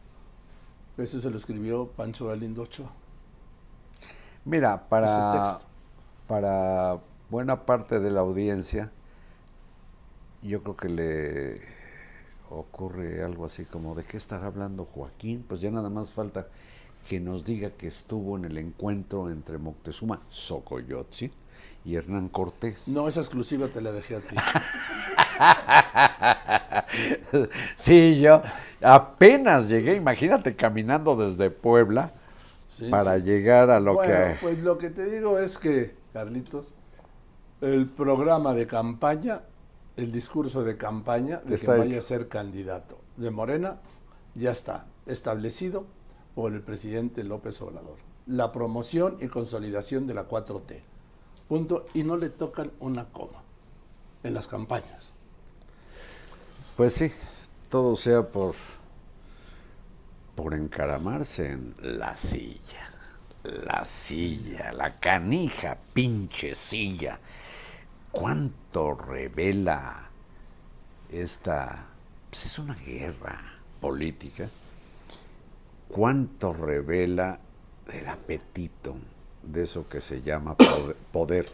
Eso 0.97 1.21
se 1.21 1.29
lo 1.29 1.37
escribió 1.37 1.87
Pancho 1.87 2.27
Galindo 2.27 2.63
Ochoa. 2.63 2.91
Mira, 4.43 4.75
Ese 4.75 4.85
para, 4.89 5.57
para 6.27 6.99
buena 7.29 7.65
parte 7.65 7.99
de 7.99 8.11
la 8.11 8.19
audiencia, 8.19 8.91
yo 10.41 10.61
creo 10.63 10.75
que 10.75 10.89
le 10.89 11.61
ocurre 12.49 13.23
algo 13.23 13.45
así 13.45 13.65
como, 13.65 13.95
¿de 13.95 14.03
qué 14.03 14.17
estará 14.17 14.47
hablando 14.47 14.85
Joaquín? 14.85 15.45
Pues 15.47 15.61
ya 15.61 15.71
nada 15.71 15.89
más 15.89 16.11
falta 16.11 16.47
que 17.07 17.19
nos 17.19 17.45
diga 17.45 17.71
que 17.71 17.87
estuvo 17.87 18.37
en 18.37 18.45
el 18.45 18.57
encuentro 18.57 19.29
entre 19.29 19.57
Moctezuma 19.57 20.21
Xocoyotzin 20.29 21.31
y 21.85 21.95
Hernán 21.95 22.29
Cortés. 22.29 22.87
No, 22.87 23.07
esa 23.07 23.21
exclusiva 23.21 23.67
te 23.67 23.81
la 23.81 23.91
dejé 23.91 24.15
a 24.17 24.21
ti. 24.21 24.35
Sí, 27.75 28.19
yo 28.19 28.41
apenas 28.81 29.69
llegué, 29.69 29.95
imagínate 29.95 30.55
caminando 30.55 31.15
desde 31.15 31.49
Puebla 31.51 32.11
Sí, 32.67 32.89
para 32.89 33.17
sí. 33.17 33.23
llegar 33.23 33.69
a 33.69 33.79
lo 33.79 33.93
bueno, 33.95 34.13
que... 34.13 34.37
pues 34.41 34.59
lo 34.59 34.77
que 34.77 34.89
te 34.89 35.05
digo 35.05 35.37
es 35.39 35.57
que, 35.57 35.95
Carlitos, 36.13 36.73
el 37.61 37.87
programa 37.89 38.53
de 38.53 38.67
campaña, 38.67 39.41
el 39.99 40.11
discurso 40.11 40.63
de 40.63 40.77
campaña 40.77 41.41
de 41.45 41.55
Está 41.55 41.73
que 41.73 41.79
vaya 41.79 41.91
hecho. 41.91 41.99
a 41.99 42.07
ser 42.07 42.27
candidato 42.29 42.99
de 43.17 43.31
Morena, 43.31 43.79
ya 44.33 44.51
está 44.51 44.85
establecido 45.05 45.85
por 46.35 46.53
el 46.53 46.61
presidente 46.61 47.23
López 47.23 47.61
Obrador. 47.61 47.97
La 48.25 48.51
promoción 48.51 49.17
y 49.19 49.27
consolidación 49.27 50.07
de 50.07 50.13
la 50.13 50.27
4T. 50.27 50.81
Punto. 51.47 51.85
Y 51.93 52.03
no 52.03 52.15
le 52.15 52.29
tocan 52.29 52.71
una 52.79 53.05
coma 53.05 53.43
en 54.23 54.33
las 54.33 54.47
campañas. 54.47 55.13
Pues 56.77 56.93
sí, 56.93 57.11
todo 57.69 57.95
sea 57.95 58.27
por, 58.27 58.55
por 60.35 60.53
encaramarse 60.53 61.51
en 61.51 61.75
la 61.81 62.15
silla. 62.15 62.89
La 63.43 63.83
silla, 63.83 64.71
la 64.73 64.95
canija, 64.97 65.77
pinche 65.93 66.55
silla. 66.55 67.19
¿Cuánto 68.11 68.58
revela 68.73 70.09
esta... 71.11 71.85
pues 72.29 72.45
es 72.45 72.59
una 72.59 72.75
guerra 72.75 73.41
política. 73.81 74.49
¿Cuánto 75.87 76.53
revela 76.53 77.39
el 77.91 78.07
apetito 78.07 78.95
de 79.41 79.63
eso 79.63 79.87
que 79.89 80.01
se 80.01 80.21
llama 80.21 80.55
poder? 80.55 80.95
poder? 81.11 81.49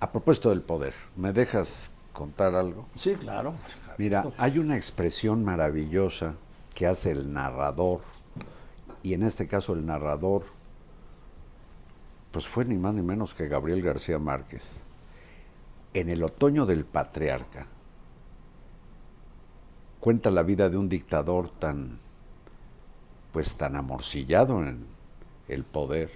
A 0.00 0.10
propósito 0.10 0.50
del 0.50 0.62
poder, 0.62 0.94
¿me 1.16 1.32
dejas 1.32 1.92
contar 2.12 2.54
algo? 2.54 2.86
Sí, 2.94 3.14
claro. 3.16 3.54
Mira, 3.98 4.24
hay 4.38 4.58
una 4.58 4.76
expresión 4.76 5.44
maravillosa 5.44 6.34
que 6.74 6.86
hace 6.86 7.10
el 7.10 7.32
narrador, 7.32 8.00
y 9.02 9.12
en 9.14 9.24
este 9.24 9.46
caso 9.46 9.72
el 9.74 9.84
narrador, 9.84 10.44
pues 12.30 12.46
fue 12.46 12.64
ni 12.64 12.76
más 12.76 12.94
ni 12.94 13.02
menos 13.02 13.34
que 13.34 13.48
Gabriel 13.48 13.82
García 13.82 14.18
Márquez. 14.18 14.80
En 15.94 16.08
el 16.08 16.22
otoño 16.22 16.66
del 16.66 16.84
patriarca, 16.84 17.66
cuenta 20.00 20.30
la 20.30 20.42
vida 20.42 20.68
de 20.68 20.76
un 20.76 20.88
dictador 20.88 21.48
tan, 21.48 21.98
pues 23.32 23.54
tan 23.56 23.76
amorcillado 23.76 24.62
en 24.62 24.86
el 25.48 25.64
poder, 25.64 26.10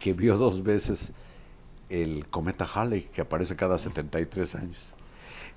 que 0.00 0.12
vio 0.12 0.36
dos 0.36 0.62
veces 0.62 1.12
el 1.88 2.28
cometa 2.28 2.66
Halley, 2.72 3.02
que 3.02 3.22
aparece 3.22 3.56
cada 3.56 3.78
73 3.78 4.54
años. 4.54 4.94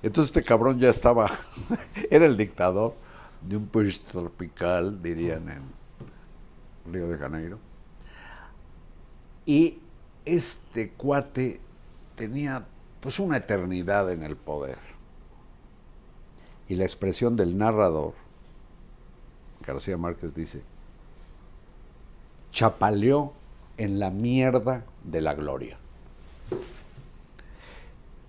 Entonces 0.02 0.34
este 0.34 0.42
cabrón 0.42 0.78
ya 0.78 0.90
estaba, 0.90 1.30
era 2.10 2.26
el 2.26 2.36
dictador 2.36 2.94
de 3.40 3.56
un 3.56 3.66
país 3.66 4.02
tropical, 4.02 5.00
dirían 5.02 5.48
en 5.48 6.92
Río 6.92 7.08
de 7.08 7.16
Janeiro. 7.16 7.58
Y 9.46 9.78
este 10.24 10.90
cuate 10.90 11.60
tenía 12.16 12.64
pues 13.02 13.18
una 13.18 13.36
eternidad 13.36 14.10
en 14.10 14.22
el 14.22 14.36
poder. 14.36 14.78
Y 16.70 16.76
la 16.76 16.84
expresión 16.84 17.36
del 17.36 17.58
narrador, 17.58 18.14
García 19.66 19.98
Márquez 19.98 20.32
dice, 20.32 20.62
chapaleó 22.50 23.34
en 23.76 23.98
la 23.98 24.08
mierda 24.08 24.86
de 25.04 25.20
la 25.20 25.34
gloria 25.34 25.76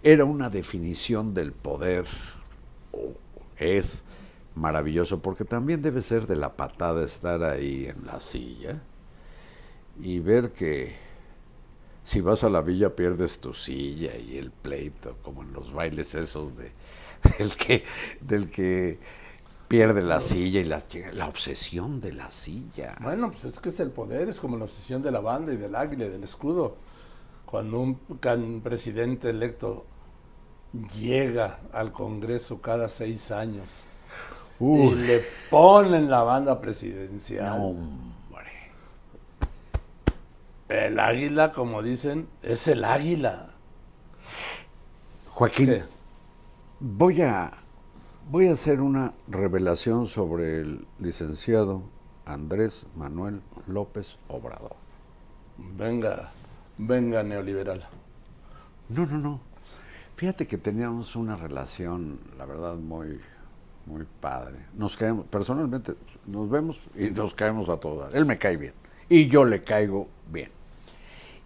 era 0.04 0.26
una 0.26 0.50
definición 0.50 1.34
del 1.34 1.54
poder, 1.54 2.06
o 2.92 3.14
es 3.58 4.04
maravilloso, 4.54 5.22
porque 5.22 5.46
también 5.46 5.82
debe 5.82 6.02
ser 6.02 6.28
de 6.28 6.36
la 6.36 6.58
patada 6.58 7.06
estar 7.06 7.42
ahí 7.42 7.86
en 7.86 8.06
la 8.06 8.20
silla 8.20 8.82
y 10.02 10.20
ver 10.20 10.52
que 10.52 10.96
si 12.04 12.22
vas 12.22 12.44
a 12.44 12.50
la 12.50 12.62
villa 12.62 12.96
pierdes 12.96 13.40
tu 13.40 13.54
silla 13.54 14.16
y 14.18 14.38
el 14.38 14.52
pleito, 14.52 15.18
como 15.24 15.44
en 15.44 15.54
los 15.54 15.74
bailes 15.74 16.16
esos 16.16 16.56
de 16.58 16.72
del 17.40 17.56
que, 17.56 17.84
del 18.22 18.50
que 18.52 19.00
pierde 19.68 20.04
la 20.04 20.22
silla 20.22 20.62
y 20.62 20.66
la, 20.66 20.84
la 21.14 21.28
obsesión 21.28 22.02
de 22.02 22.14
la 22.14 22.32
silla. 22.32 22.96
Bueno, 23.00 23.32
pues 23.32 23.46
es 23.46 23.60
que 23.60 23.70
es 23.70 23.80
el 23.80 23.92
poder, 23.92 24.30
es 24.30 24.40
como 24.40 24.58
la 24.58 24.66
obsesión 24.66 25.02
de 25.02 25.12
la 25.12 25.20
banda 25.20 25.54
y 25.54 25.58
del 25.58 25.76
águila 25.76 26.06
y 26.06 26.10
del 26.10 26.24
escudo. 26.24 26.78
Cuando 27.46 27.80
un 27.82 27.96
can- 28.20 28.62
presidente 28.62 29.30
electo 29.32 29.86
llega 30.74 31.60
al 31.72 31.92
Congreso 31.92 32.62
cada 32.62 32.90
seis 32.90 33.32
años 33.32 33.86
y 34.74 34.88
Uy, 34.88 34.96
le 34.96 35.20
ponen 35.50 36.10
la 36.10 36.24
banda 36.24 36.62
presidencial. 36.62 37.68
no. 37.68 38.13
El 40.70 41.00
águila, 41.00 41.52
como 41.52 41.82
dicen, 41.82 42.28
es 42.42 42.68
el 42.68 42.84
águila. 42.84 43.50
Joaquín, 45.30 45.68
¿Qué? 45.68 45.84
voy 46.80 47.22
a, 47.22 47.52
voy 48.30 48.48
a 48.48 48.54
hacer 48.54 48.82
una 48.82 49.14
revelación 49.28 50.08
sobre 50.08 50.60
el 50.60 50.86
licenciado 51.00 51.84
Andrés 52.26 52.86
Manuel 52.96 53.42
López 53.68 54.18
Obrador. 54.28 54.76
Venga, 55.58 56.32
venga 56.78 57.24
neoliberal. 57.24 57.88
No, 58.90 59.06
no, 59.06 59.18
no. 59.18 59.40
Fíjate 60.16 60.48
que 60.48 60.58
teníamos 60.58 61.16
una 61.16 61.36
relación, 61.36 62.20
la 62.38 62.46
verdad, 62.46 62.76
muy, 62.76 63.20
muy 63.86 64.06
padre. 64.22 64.66
Nos 64.76 64.96
caemos, 64.96 65.26
personalmente, 65.26 65.96
nos 66.26 66.50
vemos 66.50 66.82
y 66.96 67.10
nos 67.10 67.34
caemos 67.34 67.70
a 67.70 67.78
todas. 67.78 68.14
Él 68.14 68.26
me 68.26 68.38
cae 68.38 68.58
bien 68.58 68.74
y 69.10 69.28
yo 69.28 69.46
le 69.46 69.64
caigo 69.64 70.08
bien. 70.32 70.52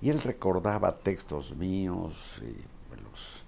Y 0.02 0.10
él 0.10 0.22
recordaba 0.22 0.98
textos 0.98 1.56
míos 1.56 2.14
y 2.42 2.94
me 2.94 3.02
los 3.02 3.44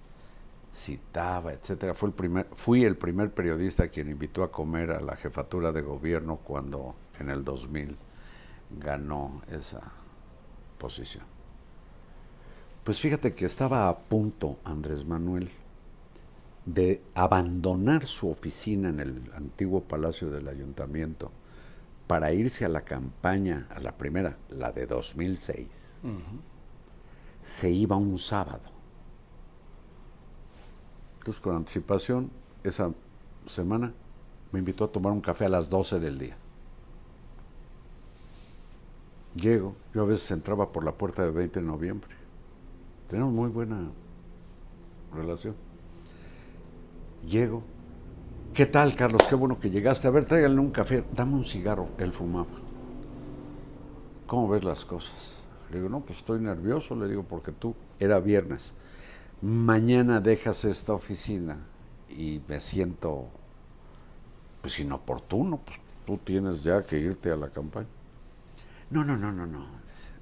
citaba, 0.74 1.52
etcétera. 1.52 1.94
Fue 1.94 2.08
el 2.08 2.14
primer, 2.14 2.46
fui 2.52 2.84
el 2.84 2.96
primer 2.96 3.32
periodista 3.32 3.88
quien 3.88 4.08
invitó 4.08 4.42
a 4.42 4.50
comer 4.50 4.90
a 4.90 5.00
la 5.00 5.16
jefatura 5.16 5.72
de 5.72 5.82
gobierno 5.82 6.36
cuando 6.38 6.94
en 7.18 7.30
el 7.30 7.44
2000 7.44 7.96
ganó 8.78 9.42
esa 9.50 9.80
posición. 10.78 11.24
Pues 12.84 13.00
fíjate 13.00 13.34
que 13.34 13.44
estaba 13.44 13.88
a 13.88 13.98
punto 13.98 14.58
Andrés 14.64 15.04
Manuel 15.04 15.50
de 16.64 17.02
abandonar 17.14 18.06
su 18.06 18.28
oficina 18.28 18.88
en 18.88 19.00
el 19.00 19.30
antiguo 19.34 19.82
palacio 19.82 20.30
del 20.30 20.48
ayuntamiento 20.48 21.30
para 22.10 22.32
irse 22.32 22.64
a 22.64 22.68
la 22.68 22.80
campaña, 22.80 23.68
a 23.70 23.78
la 23.78 23.96
primera, 23.96 24.36
la 24.48 24.72
de 24.72 24.84
2006. 24.84 25.68
Se 27.40 27.70
iba 27.70 27.94
un 27.94 28.18
sábado. 28.18 28.64
Entonces, 31.18 31.40
con 31.40 31.54
anticipación, 31.54 32.28
esa 32.64 32.92
semana 33.46 33.94
me 34.50 34.58
invitó 34.58 34.82
a 34.82 34.88
tomar 34.90 35.12
un 35.12 35.20
café 35.20 35.44
a 35.44 35.48
las 35.50 35.70
12 35.70 36.00
del 36.00 36.18
día. 36.18 36.36
Llego, 39.36 39.76
yo 39.94 40.02
a 40.02 40.06
veces 40.06 40.28
entraba 40.32 40.72
por 40.72 40.84
la 40.84 40.90
puerta 40.90 41.22
de 41.24 41.30
20 41.30 41.60
de 41.60 41.64
noviembre. 41.64 42.10
Tenemos 43.08 43.32
muy 43.32 43.50
buena 43.50 43.88
relación. 45.14 45.54
Llego. 47.24 47.62
¿Qué 48.60 48.66
tal, 48.66 48.94
Carlos? 48.94 49.22
Qué 49.26 49.34
bueno 49.34 49.58
que 49.58 49.70
llegaste. 49.70 50.06
A 50.06 50.10
ver, 50.10 50.26
tráiganle 50.26 50.60
un 50.60 50.70
café. 50.70 51.02
Dame 51.16 51.32
un 51.32 51.46
cigarro. 51.46 51.88
Él 51.96 52.12
fumaba. 52.12 52.50
¿Cómo 54.26 54.50
ves 54.50 54.64
las 54.64 54.84
cosas? 54.84 55.42
Le 55.70 55.78
digo, 55.78 55.88
no, 55.88 56.00
pues 56.00 56.18
estoy 56.18 56.40
nervioso. 56.40 56.94
Le 56.94 57.08
digo, 57.08 57.22
porque 57.22 57.52
tú, 57.52 57.74
era 57.98 58.20
viernes. 58.20 58.74
Mañana 59.40 60.20
dejas 60.20 60.66
esta 60.66 60.92
oficina 60.92 61.56
y 62.10 62.42
me 62.48 62.60
siento, 62.60 63.28
pues, 64.60 64.78
inoportuno. 64.78 65.56
Pues 65.64 65.78
tú 66.04 66.18
tienes 66.18 66.62
ya 66.62 66.84
que 66.84 66.98
irte 66.98 67.30
a 67.30 67.36
la 67.36 67.48
campaña. 67.48 67.88
No, 68.90 69.02
no, 69.02 69.16
no, 69.16 69.32
no, 69.32 69.46
no. 69.46 69.64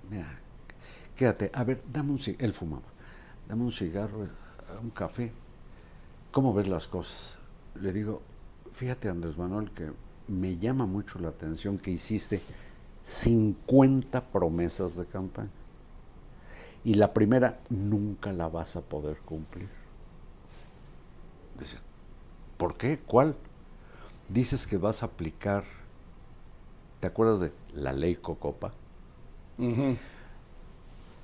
Mira, 0.09 0.39
quédate. 1.17 1.51
A 1.53 1.65
ver, 1.65 1.83
dame 1.93 2.13
un 2.13 2.21
cigarro. 2.21 2.45
Él 2.45 2.55
fumaba. 2.55 2.87
Dame 3.49 3.65
un 3.65 3.73
cigarro, 3.73 4.29
un 4.81 4.91
café. 4.91 5.33
¿Cómo 6.31 6.55
ves 6.55 6.69
las 6.69 6.87
cosas? 6.87 7.37
Le 7.81 7.93
digo, 7.93 8.23
fíjate 8.73 9.09
Andrés 9.09 9.37
Manuel 9.37 9.71
que 9.71 9.91
me 10.29 10.59
llama 10.59 10.87
mucho 10.87 11.19
la 11.19 11.29
atención 11.29 11.79
que 11.79 11.91
hiciste 11.91 12.43
50 13.05 14.21
promesas 14.27 14.97
de 14.97 15.07
campaña. 15.07 15.51
Y 16.85 16.95
la 16.95 17.13
primera 17.13 17.61
nunca 17.71 18.33
la 18.33 18.49
vas 18.49 18.77
a 18.77 18.83
poder 18.83 19.19
cumplir. 19.19 19.69
Dice, 21.59 21.77
¿por 22.57 22.77
qué? 22.77 22.99
¿Cuál? 22.99 23.35
Dices 24.29 24.67
que 24.67 24.77
vas 24.77 25.03
a 25.03 25.07
aplicar, 25.07 25.65
¿te 27.01 27.07
acuerdas 27.07 27.41
de 27.41 27.53
la 27.75 27.93
ley 27.93 28.15
Cocopa? 28.17 28.73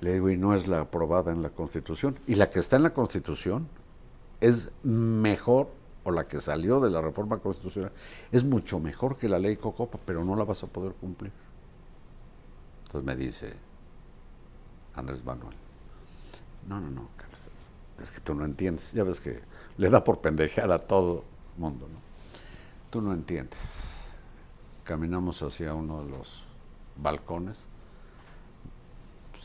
Le 0.01 0.13
digo, 0.13 0.29
y 0.29 0.37
no 0.37 0.53
es 0.53 0.67
la 0.67 0.81
aprobada 0.81 1.31
en 1.31 1.41
la 1.41 1.51
Constitución. 1.51 2.19
Y 2.27 2.35
la 2.35 2.49
que 2.49 2.59
está 2.59 2.75
en 2.75 2.83
la 2.83 2.93
Constitución 2.93 3.67
es 4.41 4.71
mejor, 4.83 5.69
o 6.05 6.11
la 6.11 6.27
que 6.27 6.39
salió 6.39 6.79
de 6.79 6.89
la 6.89 7.01
reforma 7.01 7.39
constitucional, 7.39 7.91
es 8.31 8.45
mucho 8.45 8.79
mejor 8.79 9.17
que 9.17 9.27
la 9.27 9.37
ley 9.37 9.57
Cocopa, 9.57 9.99
pero 10.05 10.23
no 10.23 10.35
la 10.37 10.45
vas 10.45 10.63
a 10.63 10.67
poder 10.67 10.93
cumplir. 10.93 11.33
Entonces 12.85 13.05
me 13.05 13.15
dice 13.17 13.53
Andrés 14.95 15.25
Manuel, 15.25 15.57
no, 16.69 16.79
no, 16.79 16.89
no, 16.89 17.09
Carlos, 17.17 17.39
es 17.99 18.11
que 18.11 18.21
tú 18.21 18.33
no 18.33 18.45
entiendes. 18.45 18.93
Ya 18.93 19.03
ves 19.03 19.19
que 19.19 19.41
le 19.77 19.89
da 19.89 20.03
por 20.03 20.21
pendejear 20.21 20.71
a 20.71 20.79
todo 20.79 21.25
mundo, 21.57 21.87
¿no? 21.91 21.99
Tú 22.89 23.01
no 23.01 23.11
entiendes. 23.11 23.89
Caminamos 24.85 25.41
hacia 25.43 25.73
uno 25.73 26.03
de 26.03 26.11
los 26.11 26.45
balcones 26.95 27.67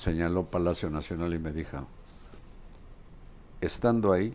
señaló 0.01 0.46
Palacio 0.46 0.88
Nacional 0.88 1.35
y 1.35 1.38
me 1.38 1.53
dijo, 1.53 1.87
estando 3.61 4.14
ahí, 4.14 4.35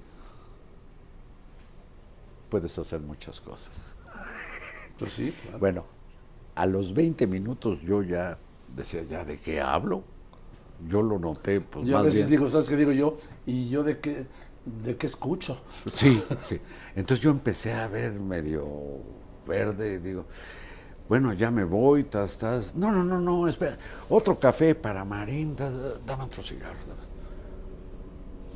puedes 2.55 2.79
hacer 2.79 3.01
muchas 3.01 3.41
cosas. 3.41 3.73
Pues 4.97 5.11
sí, 5.11 5.33
claro. 5.43 5.59
Bueno, 5.59 5.85
a 6.55 6.65
los 6.65 6.93
20 6.93 7.27
minutos 7.27 7.81
yo 7.81 8.01
ya 8.01 8.37
decía, 8.73 9.03
¿ya 9.03 9.25
de 9.25 9.37
qué 9.37 9.59
hablo? 9.59 10.03
Yo 10.87 11.01
lo 11.01 11.19
noté, 11.19 11.59
pues 11.59 11.85
yo 11.85 11.95
a 11.95 11.99
más 11.99 12.05
veces 12.05 12.27
bien. 12.27 12.39
digo, 12.39 12.49
¿sabes 12.49 12.69
qué 12.69 12.77
digo 12.77 12.93
yo? 12.93 13.17
¿Y 13.45 13.67
yo 13.69 13.83
de 13.83 13.99
qué, 13.99 14.25
de 14.83 14.95
qué 14.95 15.05
escucho? 15.05 15.61
Sí, 15.93 16.23
sí. 16.39 16.61
Entonces 16.95 17.21
yo 17.21 17.29
empecé 17.29 17.73
a 17.73 17.89
ver 17.89 18.13
medio 18.13 18.65
verde, 19.45 19.99
digo, 19.99 20.23
bueno, 21.09 21.33
ya 21.33 21.51
me 21.51 21.65
voy, 21.65 22.01
estás, 22.01 22.31
estás. 22.31 22.73
No, 22.73 22.89
no, 22.89 23.03
no, 23.03 23.19
no, 23.19 23.49
espera. 23.49 23.77
Otro 24.07 24.39
café 24.39 24.75
para 24.75 25.03
Marín, 25.03 25.57
da- 25.57 25.69
da- 25.69 25.97
dame 26.07 26.23
otro 26.23 26.41
cigarro. 26.41 26.79
dame. 26.87 27.03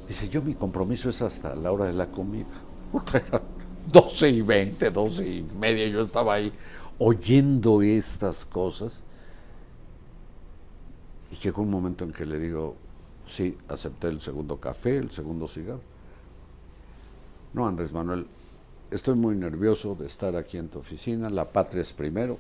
Dice, 0.08 0.30
yo 0.30 0.42
mi 0.42 0.56
compromiso 0.56 1.10
es 1.10 1.22
hasta 1.22 1.54
la 1.54 1.70
hora 1.74 1.84
de 1.84 1.94
la 1.94 2.10
comida. 2.10 2.48
Puta, 3.86 4.00
eran 4.00 4.10
12 4.10 4.30
y 4.30 4.42
20, 4.42 4.92
12 4.92 5.28
y 5.28 5.42
media, 5.60 5.88
yo 5.88 6.02
estaba 6.02 6.36
ahí 6.36 6.52
oyendo 6.98 7.82
estas 7.82 8.46
cosas. 8.46 9.04
Y 11.32 11.36
llegó 11.36 11.62
un 11.62 11.70
momento 11.70 12.04
en 12.04 12.12
que 12.12 12.26
le 12.26 12.40
digo, 12.40 12.76
sí, 13.26 13.58
acepté 13.68 14.08
el 14.08 14.20
segundo 14.20 14.58
café, 14.58 14.98
el 14.98 15.12
segundo 15.12 15.48
cigarro. 15.48 15.82
No, 17.54 17.68
Andrés 17.68 17.92
Manuel, 17.92 18.28
estoy 18.92 19.16
muy 19.16 19.36
nervioso 19.36 19.96
de 19.96 20.08
estar 20.08 20.36
aquí 20.36 20.58
en 20.58 20.70
tu 20.70 20.80
oficina, 20.80 21.30
la 21.30 21.46
patria 21.46 21.82
es 21.82 21.94
primero. 21.94 22.38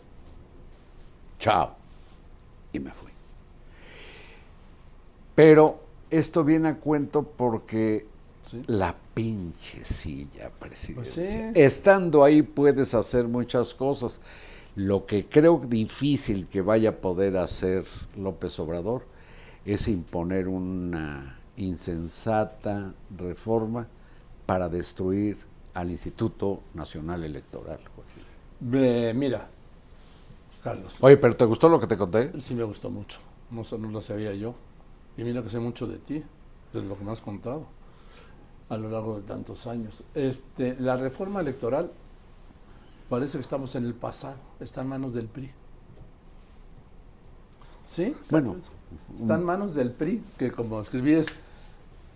Chao. 1.40 1.76
Y 2.74 2.80
me 2.80 2.92
fui. 2.92 3.10
Pero 5.36 5.80
esto 6.10 6.44
viene 6.44 6.70
a 6.70 6.76
cuento 6.76 7.24
porque 7.24 8.06
Sí. 8.42 8.64
la 8.68 8.96
pinche 9.14 9.84
silla 9.84 10.50
presidencial. 10.50 11.54
sí. 11.54 11.60
Estando 11.60 12.24
ahí 12.24 12.42
puedes 12.42 12.94
hacer 12.94 13.28
muchas 13.28 13.74
cosas. 13.74 14.22
Lo 14.76 15.06
que 15.06 15.26
creo 15.26 15.60
difícil 15.60 16.48
que 16.48 16.62
vaya 16.62 16.90
a 16.92 16.96
poder 16.96 17.38
hacer 17.38 17.86
López 18.18 18.58
Obrador 18.60 19.04
es 19.66 19.88
imponer 19.88 20.48
una 20.48 21.38
insensata 21.58 22.94
reforma 23.18 23.88
para 24.46 24.70
destruir 24.70 25.38
al 25.74 25.92
Instituto 25.92 26.62
Nacional 26.74 27.24
Electoral. 27.24 27.80
Ve, 28.62 29.14
mira, 29.14 29.48
Carlos, 30.64 30.98
Oye, 31.02 31.18
pero 31.18 31.36
¿te 31.36 31.46
gustó 31.46 31.70
lo 31.70 31.80
que 31.80 31.88
te 31.88 31.98
conté? 31.98 32.32
sí 32.40 32.56
me 32.56 32.64
gustó 32.64 32.90
mucho. 32.90 33.20
No, 33.52 33.64
no 33.78 33.92
lo 33.92 34.02
sabía 34.02 34.34
yo. 34.34 34.56
Y 35.18 35.24
mira 35.24 35.42
que 35.42 35.50
sé 35.50 35.60
mucho 35.60 35.88
de 35.88 35.98
ti, 35.98 36.24
de 36.74 36.82
lo 36.86 36.98
que 36.98 37.04
me 37.04 37.12
has 37.12 37.22
contado 37.22 37.66
a 38.70 38.78
lo 38.78 38.90
largo 38.90 39.18
de 39.18 39.22
tantos 39.24 39.68
años. 39.68 40.04
Este, 40.14 40.76
la 40.80 40.96
reforma 40.96 41.42
electoral 41.42 41.92
parece 43.10 43.38
que 43.38 43.42
estamos 43.42 43.76
en 43.76 43.86
el 43.86 43.94
pasado, 43.96 44.38
está 44.60 44.82
en 44.82 44.88
manos 44.88 45.14
del 45.14 45.26
PRI. 45.26 45.52
¿Sí? 47.84 48.16
Bueno, 48.30 48.58
Está 49.16 49.36
en 49.36 49.44
manos 49.44 49.76
del 49.76 49.92
PRI, 49.92 50.24
que 50.38 50.52
como 50.52 50.82
escribí 50.82 51.14
es 51.14 51.38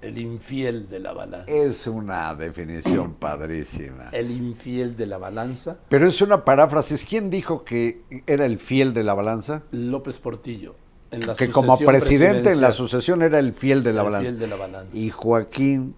el 0.02 0.18
infiel 0.18 0.90
de 0.90 1.00
la 1.00 1.14
balanza. 1.14 1.52
Es 1.52 1.88
una 1.88 2.34
definición 2.36 3.14
padrísima. 3.14 4.10
El 4.12 4.32
infiel 4.32 4.98
de 4.98 5.06
la 5.06 5.18
balanza, 5.18 5.78
Pero 5.90 6.08
es 6.08 6.22
una 6.22 6.44
paráfrasis. 6.44 7.06
¿Quién 7.06 7.30
dijo 7.30 7.64
que 7.64 8.02
era 8.28 8.46
el 8.46 8.60
fiel 8.60 8.94
de 8.94 9.04
la 9.04 9.14
balanza? 9.14 9.64
López 9.72 10.20
Portillo. 10.20 10.76
En 11.12 11.28
la 11.28 11.36
que 11.36 11.50
como 11.52 11.78
presidente 11.78 12.52
en 12.52 12.62
la 12.62 12.72
sucesión 12.72 13.22
era 13.22 13.38
el 13.38 13.54
fiel 13.54 13.84
de 13.84 13.94
la 13.94 14.02
el 14.02 14.06
balanza. 14.06 14.30
fiel 14.30 14.40
de 14.40 14.48
la 14.48 14.56
balanza. 14.56 14.98
Y 14.98 15.10
Joaquín 15.12 15.96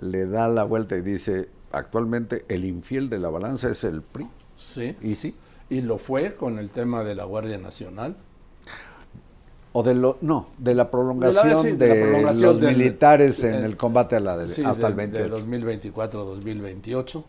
le 0.00 0.26
da 0.26 0.48
la 0.48 0.64
vuelta 0.64 0.96
y 0.96 1.02
dice, 1.02 1.48
actualmente 1.72 2.44
el 2.48 2.64
infiel 2.64 3.08
de 3.10 3.18
la 3.18 3.28
balanza 3.28 3.70
es 3.70 3.84
el 3.84 4.02
PRI. 4.02 4.28
Sí, 4.56 4.96
¿Y 5.02 5.14
sí? 5.14 5.34
y 5.68 5.82
lo 5.82 5.98
fue 5.98 6.34
con 6.34 6.58
el 6.58 6.70
tema 6.70 7.04
de 7.04 7.14
la 7.14 7.24
Guardia 7.24 7.56
Nacional. 7.58 8.16
O 9.72 9.84
de 9.84 9.94
lo, 9.94 10.18
no, 10.20 10.48
de 10.58 10.74
la 10.74 10.90
prolongación 10.90 11.56
sí, 11.58 11.70
de, 11.72 11.76
de 11.76 11.88
la 11.94 12.02
prolongación 12.02 12.42
los 12.42 12.60
del- 12.60 12.76
militares 12.76 13.44
en 13.44 13.62
el 13.64 13.76
combate 13.76 14.16
a 14.16 14.20
la 14.20 14.48
Sí, 14.48 14.64
hasta 14.64 14.86
de, 14.88 14.88
el 14.88 14.94
28. 14.94 15.36
de 15.36 15.42
2024-2028. 16.00 17.24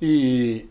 Y 0.00 0.66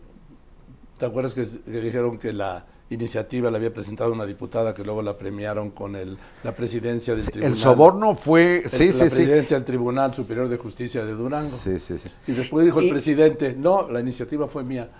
¿te 0.98 1.06
acuerdas 1.06 1.34
que, 1.34 1.44
que 1.64 1.80
dijeron 1.80 2.18
que 2.18 2.32
la 2.32 2.64
iniciativa 2.94 3.50
la 3.50 3.58
había 3.58 3.72
presentado 3.72 4.12
una 4.12 4.24
diputada 4.26 4.74
que 4.74 4.84
luego 4.84 5.02
la 5.02 5.16
premiaron 5.18 5.70
con 5.70 5.96
el, 5.96 6.16
la 6.42 6.54
presidencia 6.54 7.14
del 7.14 7.24
tribunal? 7.24 7.52
el 7.52 7.56
soborno 7.58 8.14
fue, 8.14 8.62
el- 8.64 8.70
sí, 8.70 8.86
la 8.86 8.92
sí, 8.92 8.98
sí. 8.98 9.04
presidencia 9.16 9.56
del 9.56 9.64
Tribunal 9.64 10.14
Superior 10.14 10.48
de 10.48 10.56
Justicia 10.56 11.04
de 11.04 11.12
Durango. 11.12 11.56
Sí, 11.56 11.78
sí, 11.80 11.98
sí. 11.98 12.08
Y 12.26 12.32
después 12.32 12.64
dijo 12.64 12.80
el 12.80 12.88
presidente, 12.88 13.54
no, 13.58 13.88
la 13.90 14.00
iniciativa 14.00 14.48
fue 14.48 14.64
mía. 14.64 14.90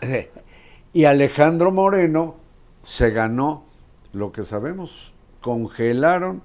Y 0.92 1.04
Alejandro 1.04 1.70
Moreno 1.70 2.37
se 2.83 3.11
ganó 3.11 3.64
lo 4.12 4.30
que 4.33 4.44
sabemos. 4.44 5.12
Congelaron 5.40 6.42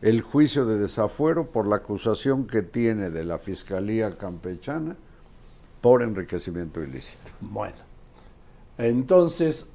el 0.00 0.22
juicio 0.22 0.64
de 0.64 0.78
desafuero 0.78 1.50
por 1.50 1.66
la 1.66 1.76
acusación 1.76 2.46
que 2.46 2.62
tiene 2.62 3.10
de 3.10 3.24
la 3.24 3.38
Fiscalía 3.38 4.16
Campechana 4.16 4.96
por 5.80 6.02
enriquecimiento 6.02 6.82
ilícito. 6.82 7.32
Bueno, 7.40 7.76
entonces 8.78 9.66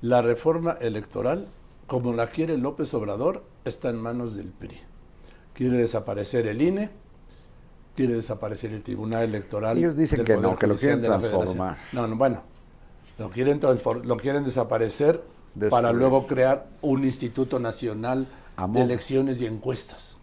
la 0.00 0.22
reforma 0.22 0.72
electoral, 0.80 1.48
como 1.86 2.12
la 2.12 2.28
quiere 2.28 2.56
López 2.56 2.92
Obrador, 2.94 3.44
está 3.64 3.88
en 3.90 3.96
manos 3.96 4.34
del 4.36 4.48
PRI. 4.48 4.78
Quiere 5.54 5.76
desaparecer 5.78 6.46
el 6.46 6.62
INE, 6.62 6.90
quiere 7.96 8.14
desaparecer 8.14 8.72
el 8.72 8.82
Tribunal 8.82 9.24
Electoral. 9.24 9.76
Ellos 9.76 9.96
dicen 9.96 10.24
que 10.24 10.36
no, 10.36 10.54
que 10.56 10.66
lo 10.66 10.76
quieren 10.76 11.02
transformar. 11.02 11.78
No, 11.92 12.06
no, 12.06 12.16
bueno, 12.16 12.42
lo 13.18 13.28
quieren, 13.30 13.60
lo 14.04 14.16
quieren 14.16 14.44
desaparecer 14.44 15.22
Destruir. 15.54 15.70
para 15.70 15.92
luego 15.92 16.26
crear 16.26 16.68
un 16.82 17.04
Instituto 17.04 17.58
Nacional 17.58 18.28
de. 18.68 18.80
Elecciones 18.80 19.40
y 19.40 19.46
Encuestas. 19.46 20.16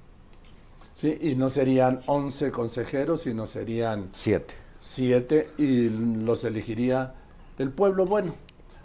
¿Sí? 0.94 1.18
Y 1.20 1.36
no 1.36 1.50
serían 1.50 2.02
11 2.06 2.52
consejeros, 2.52 3.22
sino 3.24 3.46
serían 3.48 4.08
Siete. 4.14 4.54
siete 4.80 5.50
y 5.58 5.90
los 5.90 6.46
elegiría 6.46 7.14
el 7.58 7.72
pueblo 7.72 8.06
bueno. 8.06 8.34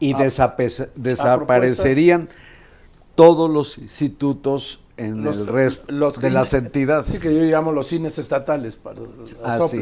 Y 0.01 0.15
A- 0.15 0.19
desape- 0.19 0.89
desaparecerían 0.95 2.29
todos 3.15 3.51
los 3.51 3.79
institutos 3.79 4.83
en 4.97 5.23
Los- 5.25 5.41
el 5.41 5.47
resto 5.49 5.93
los 5.93 6.21
de 6.21 6.31
las 6.31 6.53
entidades. 6.55 7.07
Sí, 7.07 7.21
que 7.21 7.35
yo 7.35 7.43
llamo 7.43 7.73
los 7.73 7.87
cines 7.87 8.19
estatales 8.19 8.77
para 8.77 9.01
las 9.01 9.73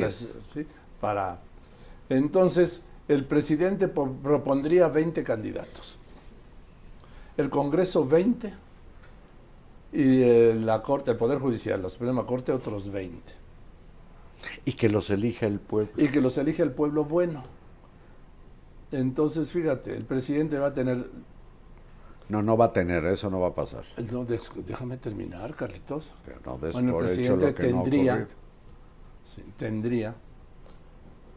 para 1.00 1.38
entonces 2.09 2.83
el 3.07 3.24
presidente 3.24 3.88
po- 3.88 4.12
propondría 4.22 4.88
20 4.88 5.22
candidatos. 5.24 5.98
El 7.37 7.48
Congreso 7.50 8.04
20 8.07 8.52
y 9.92 10.22
eh, 10.22 10.54
la 10.61 10.83
Corte, 10.83 11.12
el 11.12 11.16
Poder 11.16 11.38
Judicial, 11.38 11.81
la 11.81 11.88
Suprema 11.88 12.26
Corte 12.26 12.52
otros 12.52 12.90
20. 12.90 13.33
Y 14.64 14.72
que 14.72 14.88
los 14.88 15.11
elija 15.11 15.46
el 15.46 15.59
pueblo. 15.61 15.92
Y 15.96 16.09
que 16.09 16.20
los 16.20 16.37
elige 16.38 16.62
el 16.62 16.72
pueblo 16.72 17.04
bueno. 17.04 17.42
Entonces, 18.92 19.51
fíjate, 19.51 19.96
el 19.96 20.05
presidente 20.05 20.59
va 20.59 20.68
a 20.68 20.74
tener 20.74 21.11
No, 22.29 22.42
no 22.42 22.57
va 22.57 22.66
a 22.66 22.72
tener, 22.72 23.05
eso 23.07 23.31
no 23.31 23.40
va 23.40 23.48
a 23.48 23.55
pasar. 23.55 23.85
No, 24.12 24.27
dex- 24.27 24.53
déjame 24.64 24.96
terminar, 24.98 25.55
Carlitos. 25.55 26.12
Pero 26.24 26.40
no 26.44 26.59
des 26.59 26.72
Bueno, 26.74 26.98
el 27.01 27.05
hecho 27.07 27.14
presidente 27.14 27.46
lo 27.46 27.55
que 27.55 27.62
tendría, 27.62 28.27
sí, 29.24 29.42
tendría, 29.57 30.14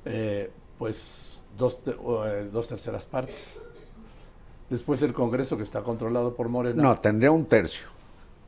eh, 0.05 0.51
pues, 0.77 1.43
dos, 1.57 1.79
eh, 1.87 2.49
dos 2.51 2.67
terceras 2.67 3.05
partes. 3.05 3.55
Después 4.69 5.01
el 5.01 5.13
Congreso, 5.13 5.57
que 5.57 5.63
está 5.63 5.81
controlado 5.83 6.33
por 6.35 6.47
Morena. 6.49 6.81
No, 6.81 6.99
tendría 6.99 7.31
un 7.31 7.45
tercio. 7.45 7.87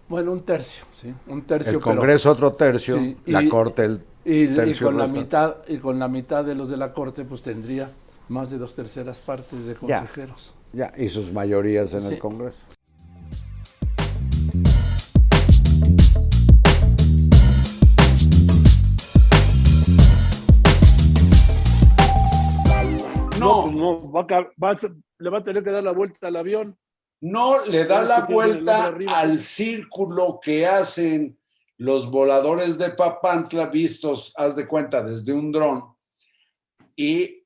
Bueno, 0.09 0.31
un 0.33 0.41
tercio, 0.41 0.85
sí, 0.89 1.13
un 1.27 1.41
tercio. 1.43 1.73
El 1.73 1.79
pero- 1.79 1.95
Congreso 1.95 2.31
otro 2.31 2.53
tercio, 2.53 2.97
Sí, 2.97 3.17
la 3.27 3.41
y- 3.41 3.49
Corte 3.49 3.85
el 3.85 4.03
y, 4.25 4.43
y 4.43 4.47
tercio 4.55 4.87
con 4.87 4.97
la 4.97 5.07
mitad 5.07 5.57
y 5.67 5.77
con 5.77 5.97
la 5.99 6.07
mitad 6.07 6.43
de 6.45 6.55
los 6.55 6.69
de 6.69 6.77
la 6.77 6.91
Corte, 6.93 7.23
pues 7.25 7.41
tendría 7.41 7.89
más 8.29 8.49
de 8.51 8.57
dos 8.57 8.75
terceras 8.75 9.19
partes 9.21 9.65
de 9.65 9.75
consejeros. 9.75 10.53
Ya, 10.71 10.91
y 10.97 11.09
sus 11.09 11.31
mayorías 11.31 11.93
en 11.93 12.01
Sí. 12.01 12.13
el 12.15 12.19
Congreso. 12.19 12.63
No, 23.39 23.69
no, 23.69 24.11
va 24.11 24.21
a 24.21 24.47
va 24.61 24.77
le 25.19 25.29
va 25.29 25.39
a 25.39 25.43
tener 25.43 25.63
que 25.63 25.71
dar 25.71 25.83
la 25.83 25.91
vuelta 25.91 26.27
al 26.27 26.35
avión. 26.37 26.77
No, 27.21 27.63
le 27.65 27.85
da 27.85 28.01
la 28.01 28.21
vuelta 28.21 28.93
al 29.07 29.37
círculo 29.37 30.39
que 30.41 30.65
hacen 30.65 31.37
los 31.77 32.09
voladores 32.09 32.77
de 32.77 32.89
Papantla 32.91 33.67
vistos, 33.67 34.33
haz 34.35 34.55
de 34.55 34.67
cuenta, 34.67 35.01
desde 35.03 35.33
un 35.33 35.51
dron, 35.51 35.83
y 36.95 37.42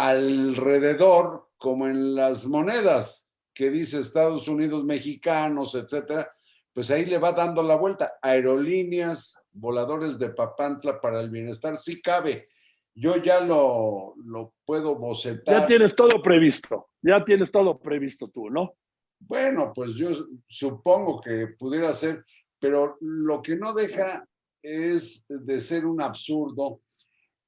alrededor, 0.00 1.50
como 1.58 1.86
en 1.86 2.14
las 2.14 2.46
monedas 2.46 3.34
que 3.52 3.70
dice 3.70 4.00
Estados 4.00 4.48
Unidos 4.48 4.82
mexicanos, 4.82 5.74
etcétera, 5.74 6.30
pues 6.72 6.90
ahí 6.90 7.04
le 7.04 7.18
va 7.18 7.32
dando 7.32 7.62
la 7.62 7.74
vuelta. 7.74 8.14
Aerolíneas, 8.22 9.38
voladores 9.52 10.18
de 10.18 10.30
Papantla 10.30 10.98
para 10.98 11.20
el 11.20 11.28
bienestar, 11.28 11.76
sí 11.76 12.00
cabe. 12.00 12.48
Yo 12.94 13.18
ya 13.18 13.40
lo, 13.40 14.14
lo 14.24 14.54
puedo 14.64 14.96
bocetar. 14.96 15.60
Ya 15.60 15.66
tienes 15.66 15.94
todo 15.94 16.22
previsto, 16.22 16.88
ya 17.02 17.22
tienes 17.22 17.52
todo 17.52 17.78
previsto 17.78 18.28
tú, 18.28 18.48
¿no? 18.48 18.76
Bueno, 19.18 19.72
pues 19.74 19.94
yo 19.96 20.12
supongo 20.48 21.20
que 21.20 21.48
pudiera 21.58 21.92
ser, 21.92 22.24
pero 22.58 22.96
lo 23.00 23.42
que 23.42 23.54
no 23.54 23.74
deja 23.74 24.26
es 24.62 25.26
de 25.28 25.60
ser 25.60 25.84
un 25.84 26.00
absurdo. 26.00 26.80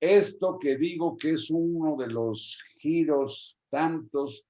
Esto 0.03 0.59
que 0.59 0.77
digo 0.77 1.17
que 1.17 1.35
es 1.35 1.49
uno 1.49 1.97
de 1.97 2.09
los 2.09 2.61
giros 2.79 3.57
tantos 3.71 4.45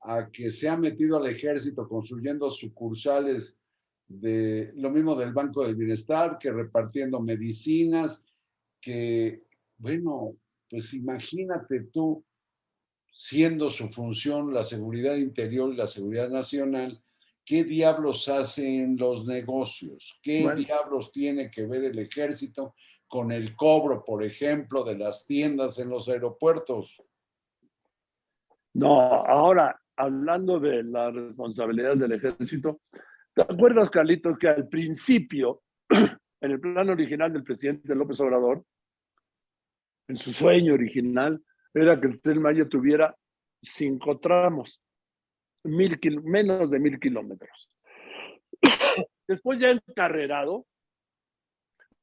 a 0.00 0.28
que 0.32 0.50
se 0.50 0.68
ha 0.68 0.76
metido 0.76 1.16
al 1.16 1.28
ejército 1.28 1.88
construyendo 1.88 2.50
sucursales 2.50 3.56
de 4.08 4.72
lo 4.74 4.90
mismo 4.90 5.14
del 5.14 5.32
Banco 5.32 5.62
del 5.62 5.76
Bienestar, 5.76 6.38
que 6.38 6.50
repartiendo 6.50 7.20
medicinas, 7.20 8.26
que, 8.80 9.44
bueno, 9.78 10.36
pues 10.68 10.92
imagínate 10.92 11.84
tú 11.92 12.24
siendo 13.12 13.70
su 13.70 13.88
función 13.88 14.52
la 14.52 14.64
seguridad 14.64 15.14
interior 15.14 15.72
y 15.72 15.76
la 15.76 15.86
seguridad 15.86 16.30
nacional, 16.30 17.00
¿qué 17.46 17.62
diablos 17.64 18.28
hacen 18.28 18.96
los 18.98 19.24
negocios? 19.24 20.18
¿Qué 20.20 20.42
Bueno. 20.42 20.60
diablos 20.60 21.12
tiene 21.12 21.48
que 21.48 21.66
ver 21.66 21.84
el 21.84 21.98
ejército 22.00 22.74
con 23.06 23.30
el 23.30 23.54
cobro, 23.54 24.04
por 24.04 24.24
ejemplo, 24.24 24.82
de 24.84 24.98
las 24.98 25.24
tiendas 25.26 25.78
en 25.78 25.88
los 25.88 26.08
aeropuertos? 26.08 27.00
No, 28.74 29.00
ahora, 29.00 29.80
hablando 29.96 30.58
de 30.58 30.82
la 30.82 31.10
responsabilidad 31.10 31.96
del 31.96 32.12
ejército, 32.12 32.80
¿te 33.32 33.42
acuerdas, 33.42 33.88
Carlitos, 33.90 34.36
que 34.38 34.48
al 34.48 34.68
principio, 34.68 35.62
en 36.40 36.50
el 36.50 36.60
plan 36.60 36.90
original 36.90 37.32
del 37.32 37.44
presidente 37.44 37.94
López 37.94 38.20
Obrador, 38.20 38.64
en 40.08 40.16
su 40.16 40.32
sueño 40.32 40.74
original, 40.74 41.40
era 41.72 42.00
que 42.00 42.08
el 42.08 42.20
Tren 42.20 42.42
Maya 42.42 42.68
tuviera 42.68 43.16
cinco 43.62 44.18
tramos, 44.18 44.80
mil 45.66 45.98
menos 46.22 46.70
de 46.70 46.78
mil 46.78 46.98
kilómetros. 46.98 47.70
Después 49.28 49.58
ya 49.58 49.70
encarrerado, 49.70 50.66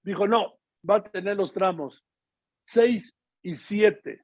dijo, 0.03 0.27
no, 0.27 0.59
va 0.87 0.97
a 0.97 1.03
tener 1.03 1.37
los 1.37 1.53
tramos 1.53 2.05
seis 2.63 3.15
y 3.41 3.55
siete 3.55 4.23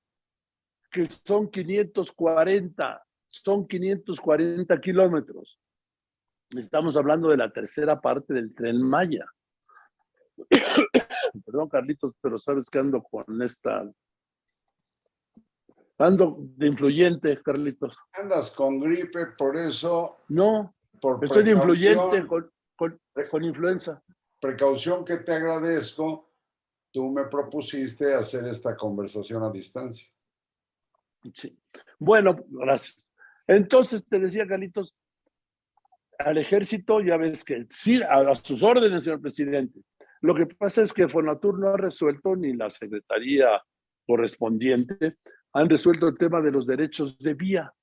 que 0.91 1.08
son 1.23 1.49
540, 1.49 3.06
son 3.30 3.67
540 3.67 4.82
kilómetros. 4.82 5.60
Estamos 6.49 6.97
hablando 6.97 7.30
de 7.30 7.38
la 7.38 7.52
tercera 7.52 8.02
parte 8.02 8.34
del 8.34 8.56
tren 8.56 8.82
Maya. 8.82 9.25
Perdón, 11.45 11.69
Carlitos, 11.69 12.15
pero 12.21 12.39
sabes 12.39 12.69
que 12.69 12.80
ando 12.80 13.04
con 13.04 13.41
esta. 13.43 13.88
Ando 15.99 16.38
de 16.39 16.67
influyente, 16.67 17.41
Carlitos. 17.43 17.99
Andas 18.13 18.51
con 18.51 18.79
gripe, 18.79 19.27
por 19.38 19.57
eso, 19.57 20.19
No, 20.29 20.73
por 21.01 21.23
estoy 21.23 21.43
de 21.43 21.51
influyente 21.51 22.25
con, 22.25 22.49
con, 22.77 22.99
con 23.29 23.43
influenza. 23.43 24.01
precaución 24.39 25.03
que 25.03 25.17
te 25.17 25.33
agradezco, 25.33 26.31
tú 26.91 27.12
me 27.12 27.25
propusiste 27.25 28.13
hacer 28.13 28.47
esta 28.47 28.77
conversación 28.77 29.43
a 29.43 29.51
distancia. 29.51 30.07
Sí. 31.33 31.59
Bueno, 31.99 32.38
gracias. 32.47 33.05
Entonces 33.45 34.05
te 34.07 34.19
decía, 34.19 34.45
Galitos, 34.45 34.95
al 36.17 36.38
ejército 36.38 37.01
ya 37.01 37.17
ves 37.17 37.43
que 37.43 37.67
sí, 37.69 38.01
a, 38.01 38.33
sus 38.35 38.63
órdenes, 38.63 39.03
señor 39.03 39.21
presidente. 39.21 39.81
Lo 40.21 40.33
que 40.33 40.45
pasa 40.45 40.81
es 40.81 40.93
que 40.93 41.09
Fonatur 41.09 41.59
no 41.59 41.69
ha 41.69 41.77
resuelto 41.77 42.38
ni 42.38 42.53
la 42.53 42.69
secretaría 42.69 43.62
correspondiente 44.05 45.17
han 45.53 45.69
resuelto 45.69 46.07
el 46.07 46.17
tema 46.17 46.41
de 46.41 46.51
los 46.51 46.65
derechos 46.65 47.17
de 47.19 47.33
vía. 47.33 47.73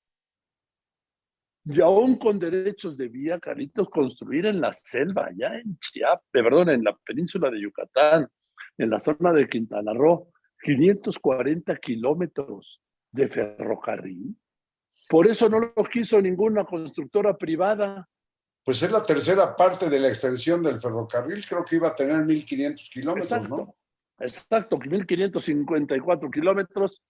Y 1.65 1.81
aún 1.81 2.17
con 2.17 2.39
derechos 2.39 2.95
de 2.95 3.09
vía, 3.09 3.39
Carlitos, 3.39 3.89
construir 3.89 4.45
en 4.45 4.61
la 4.61 4.71
selva, 4.71 5.29
ya 5.35 5.55
en 5.55 5.77
Chiapas, 5.79 6.25
perdón, 6.31 6.69
en 6.69 6.83
la 6.83 6.95
península 6.95 7.49
de 7.49 7.61
Yucatán, 7.61 8.27
en 8.77 8.89
la 8.89 8.99
zona 8.99 9.33
de 9.33 9.49
Quintana 9.49 9.93
Roo, 9.93 10.31
540 10.61 11.75
kilómetros 11.77 12.81
de 13.11 13.27
ferrocarril. 13.27 14.35
Por 15.09 15.27
eso 15.27 15.49
no 15.49 15.59
lo 15.59 15.83
quiso 15.83 16.21
ninguna 16.21 16.63
constructora 16.63 17.35
privada. 17.35 18.07
Pues 18.63 18.81
es 18.83 18.91
la 18.91 19.03
tercera 19.03 19.55
parte 19.55 19.89
de 19.89 19.99
la 19.99 20.09
extensión 20.09 20.63
del 20.63 20.79
ferrocarril, 20.79 21.45
creo 21.45 21.63
que 21.65 21.77
iba 21.77 21.89
a 21.89 21.95
tener 21.95 22.17
1.500 22.17 22.89
kilómetros, 22.91 23.31
exacto, 23.31 23.57
¿no? 23.57 23.75
Exacto, 24.19 24.77
1.554 24.77 26.31
kilómetros. 26.31 27.01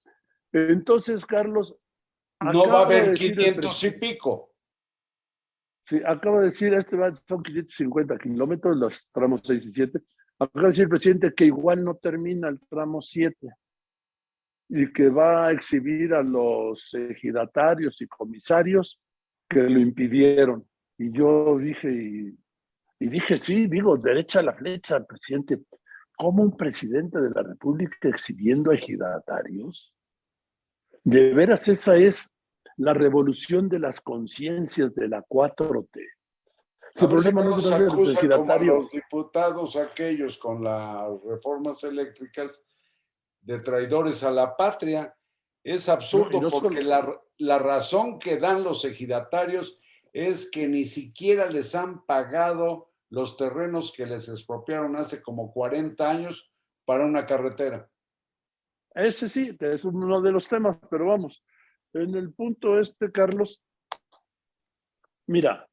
Entonces, 0.52 1.26
Carlos... 1.26 1.78
No 2.40 2.68
va 2.68 2.82
a 2.82 2.86
haber 2.86 3.14
500 3.14 3.84
y 3.84 3.92
pico. 3.92 4.52
Sí, 5.88 6.02
acaba 6.06 6.40
de 6.40 6.46
decir, 6.46 6.74
este 6.74 6.98
va, 6.98 7.16
son 7.28 7.42
550 7.42 8.18
kilómetros, 8.18 8.76
los 8.76 9.10
tramos 9.12 9.42
6 9.44 9.66
y 9.66 9.72
7. 9.72 10.00
Acaba 10.40 10.64
de 10.64 10.68
decir 10.68 10.84
el 10.84 10.90
presidente 10.90 11.34
que 11.34 11.46
igual 11.46 11.84
no 11.84 11.96
termina 11.96 12.50
el 12.50 12.60
tramo 12.70 13.02
7 13.02 13.48
y 14.70 14.92
que 14.92 15.10
va 15.10 15.48
a 15.48 15.52
exhibir 15.52 16.14
a 16.14 16.22
los 16.22 16.94
ejidatarios 16.94 18.02
y 18.02 18.08
comisarios 18.08 19.00
que 19.50 19.62
lo 19.62 19.80
impidieron. 19.80 20.68
Y 20.98 21.12
yo 21.12 21.58
dije, 21.58 21.90
y, 21.90 23.08
dije, 23.08 23.38
sí, 23.38 23.68
digo, 23.68 23.98
derecha 23.98 24.40
a 24.40 24.44
la 24.44 24.54
flecha 24.54 25.04
presidente. 25.06 25.62
¿Cómo 26.18 26.44
un 26.44 26.58
presidente 26.58 27.20
de 27.22 27.30
la 27.30 27.44
República 27.44 28.10
exhibiendo 28.10 28.72
a 28.72 28.76
ejidatarios? 28.76 29.94
De 31.10 31.34
veras, 31.34 31.66
esa 31.70 31.96
es 31.96 32.30
la 32.76 32.94
revolución 32.94 33.70
de 33.70 33.80
las 33.80 34.02
conciencias 34.02 34.94
de 34.94 35.08
la 35.08 35.24
4T. 35.24 36.02
El 36.96 37.08
problema 37.08 37.46
no 37.46 37.58
es 37.58 37.66
los 38.66 38.92
diputados 38.92 39.78
aquellos 39.78 40.38
con 40.38 40.66
las 40.66 41.08
reformas 41.24 41.82
eléctricas 41.86 42.68
de 43.40 43.58
traidores 43.62 44.22
a 44.26 44.32
la 44.32 44.58
patria. 44.58 45.16
Es 45.64 45.88
absurdo 45.88 46.42
porque 46.50 46.82
la, 46.82 47.10
la 47.38 47.58
razón 47.58 48.20
que 48.20 48.36
dan 48.36 48.66
los 48.66 48.84
ejidatarios 48.84 49.80
es 50.12 50.52
que 50.52 50.68
ni 50.68 50.84
siquiera 50.84 51.50
les 51.50 51.74
han 51.74 52.06
pagado 52.06 52.92
los 53.10 53.38
terrenos 53.38 53.94
que 53.96 54.06
les 54.06 54.28
expropiaron 54.28 54.98
hace 54.98 55.22
como 55.22 55.54
40 55.54 56.10
años 56.10 56.52
para 56.84 57.06
una 57.06 57.26
carretera. 57.26 57.90
Ese 58.98 59.30
sí, 59.30 59.56
es 59.60 59.86
uno 59.86 60.20
de 60.22 60.32
los 60.32 60.50
temas, 60.50 60.78
pero 60.90 61.06
vamos, 61.06 61.44
en 61.94 62.16
el 62.16 62.34
punto 62.34 62.80
este, 62.80 63.12
Carlos, 63.12 63.64
mira, 65.28 65.68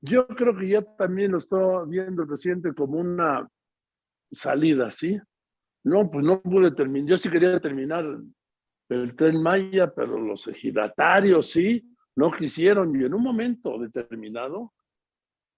yo 0.00 0.26
creo 0.26 0.56
que 0.56 0.68
ya 0.68 0.82
también 0.96 1.32
lo 1.32 1.38
está 1.38 1.84
viendo 1.86 2.22
el 2.22 2.28
presidente 2.28 2.72
como 2.72 2.98
una 2.98 3.46
salida, 4.30 4.90
¿sí? 4.90 5.18
No, 5.84 6.10
pues 6.10 6.24
no 6.24 6.40
pude 6.40 6.70
terminar. 6.72 7.10
Yo 7.10 7.16
sí 7.18 7.28
quería 7.28 7.60
terminar 7.60 8.04
el 8.88 9.16
tren 9.16 9.42
Maya, 9.42 9.92
pero 9.94 10.18
los 10.18 10.48
ejidatarios 10.48 11.50
sí, 11.50 11.86
no 12.16 12.32
quisieron. 12.32 12.98
Y 12.98 13.04
en 13.04 13.12
un 13.12 13.22
momento 13.22 13.78
determinado, 13.78 14.72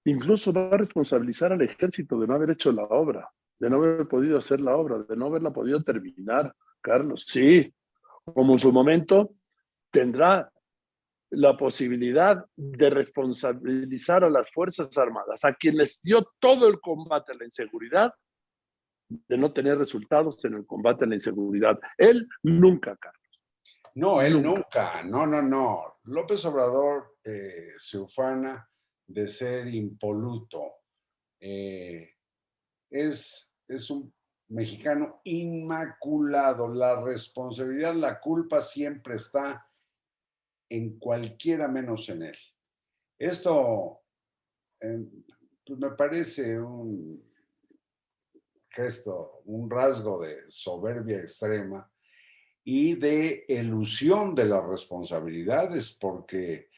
incluso 0.04 0.52
va 0.52 0.68
a 0.70 0.78
responsabilizar 0.78 1.52
al 1.52 1.62
ejército 1.62 2.18
de 2.18 2.26
no 2.26 2.34
haber 2.34 2.50
hecho 2.50 2.72
la 2.72 2.84
obra, 2.84 3.30
de 3.60 3.70
no 3.70 3.76
haber 3.76 4.08
podido 4.08 4.38
hacer 4.38 4.60
la 4.60 4.76
obra, 4.76 4.98
de 4.98 5.16
no 5.16 5.26
haberla 5.26 5.52
podido 5.52 5.82
terminar, 5.82 6.52
Carlos. 6.80 7.24
Sí, 7.26 7.72
como 8.24 8.52
en 8.54 8.58
su 8.58 8.72
momento 8.72 9.34
tendrá 9.90 10.50
la 11.30 11.56
posibilidad 11.56 12.44
de 12.56 12.90
responsabilizar 12.90 14.24
a 14.24 14.30
las 14.30 14.50
Fuerzas 14.52 14.96
Armadas, 14.96 15.44
a 15.44 15.54
quienes 15.54 16.00
dio 16.02 16.26
todo 16.38 16.68
el 16.68 16.80
combate 16.80 17.32
a 17.32 17.36
la 17.36 17.44
inseguridad, 17.44 18.12
de 19.08 19.38
no 19.38 19.52
tener 19.52 19.78
resultados 19.78 20.44
en 20.44 20.54
el 20.54 20.66
combate 20.66 21.04
a 21.04 21.08
la 21.08 21.14
inseguridad. 21.14 21.78
Él 21.96 22.28
nunca, 22.42 22.96
Carlos. 22.96 23.18
No, 23.94 24.20
él 24.20 24.42
nunca. 24.42 25.02
No, 25.02 25.26
no, 25.26 25.42
no. 25.42 25.98
López 26.04 26.44
Obrador 26.44 27.16
eh, 27.24 27.72
se 27.78 27.98
ufana 27.98 28.68
de 29.06 29.28
ser 29.28 29.66
impoluto. 29.68 30.62
Eh, 31.40 32.10
es, 32.90 33.52
es 33.66 33.90
un 33.90 34.12
mexicano 34.48 35.20
inmaculado. 35.24 36.68
La 36.68 37.00
responsabilidad, 37.00 37.94
la 37.94 38.18
culpa 38.18 38.62
siempre 38.62 39.16
está 39.16 39.64
en 40.68 40.98
cualquiera 40.98 41.68
menos 41.68 42.08
en 42.08 42.22
él. 42.22 42.38
Esto 43.18 44.00
eh, 44.80 45.04
pues 45.66 45.78
me 45.78 45.90
parece 45.90 46.58
un 46.58 47.22
gesto, 48.70 49.42
un 49.46 49.68
rasgo 49.68 50.20
de 50.20 50.44
soberbia 50.48 51.18
extrema 51.18 51.90
y 52.64 52.94
de 52.94 53.44
elusión 53.48 54.34
de 54.34 54.44
las 54.44 54.64
responsabilidades, 54.64 55.96
porque 56.00 56.68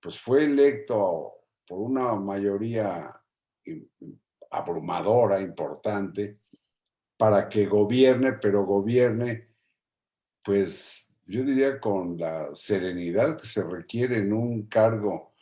pues 0.00 0.18
fue 0.18 0.44
electo 0.44 1.34
por 1.66 1.80
una 1.80 2.14
mayoría 2.14 3.20
abrumadora, 4.50 5.40
importante, 5.40 6.38
para 7.18 7.48
que 7.48 7.66
gobierne, 7.66 8.32
pero 8.34 8.64
gobierne, 8.64 9.48
pues 10.44 11.06
yo 11.26 11.42
diría 11.42 11.78
con 11.78 12.16
la 12.16 12.54
serenidad 12.54 13.36
que 13.36 13.46
se 13.46 13.62
requiere 13.62 14.18
en 14.18 14.32
un 14.32 14.62
cargo 14.62 15.32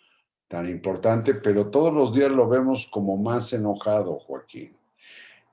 tan 0.49 0.69
importante, 0.69 1.35
pero 1.35 1.71
todos 1.71 1.93
los 1.93 2.13
días 2.15 2.31
lo 2.31 2.49
vemos 2.49 2.89
como 2.91 3.17
más 3.17 3.53
enojado, 3.53 4.19
Joaquín. 4.19 4.77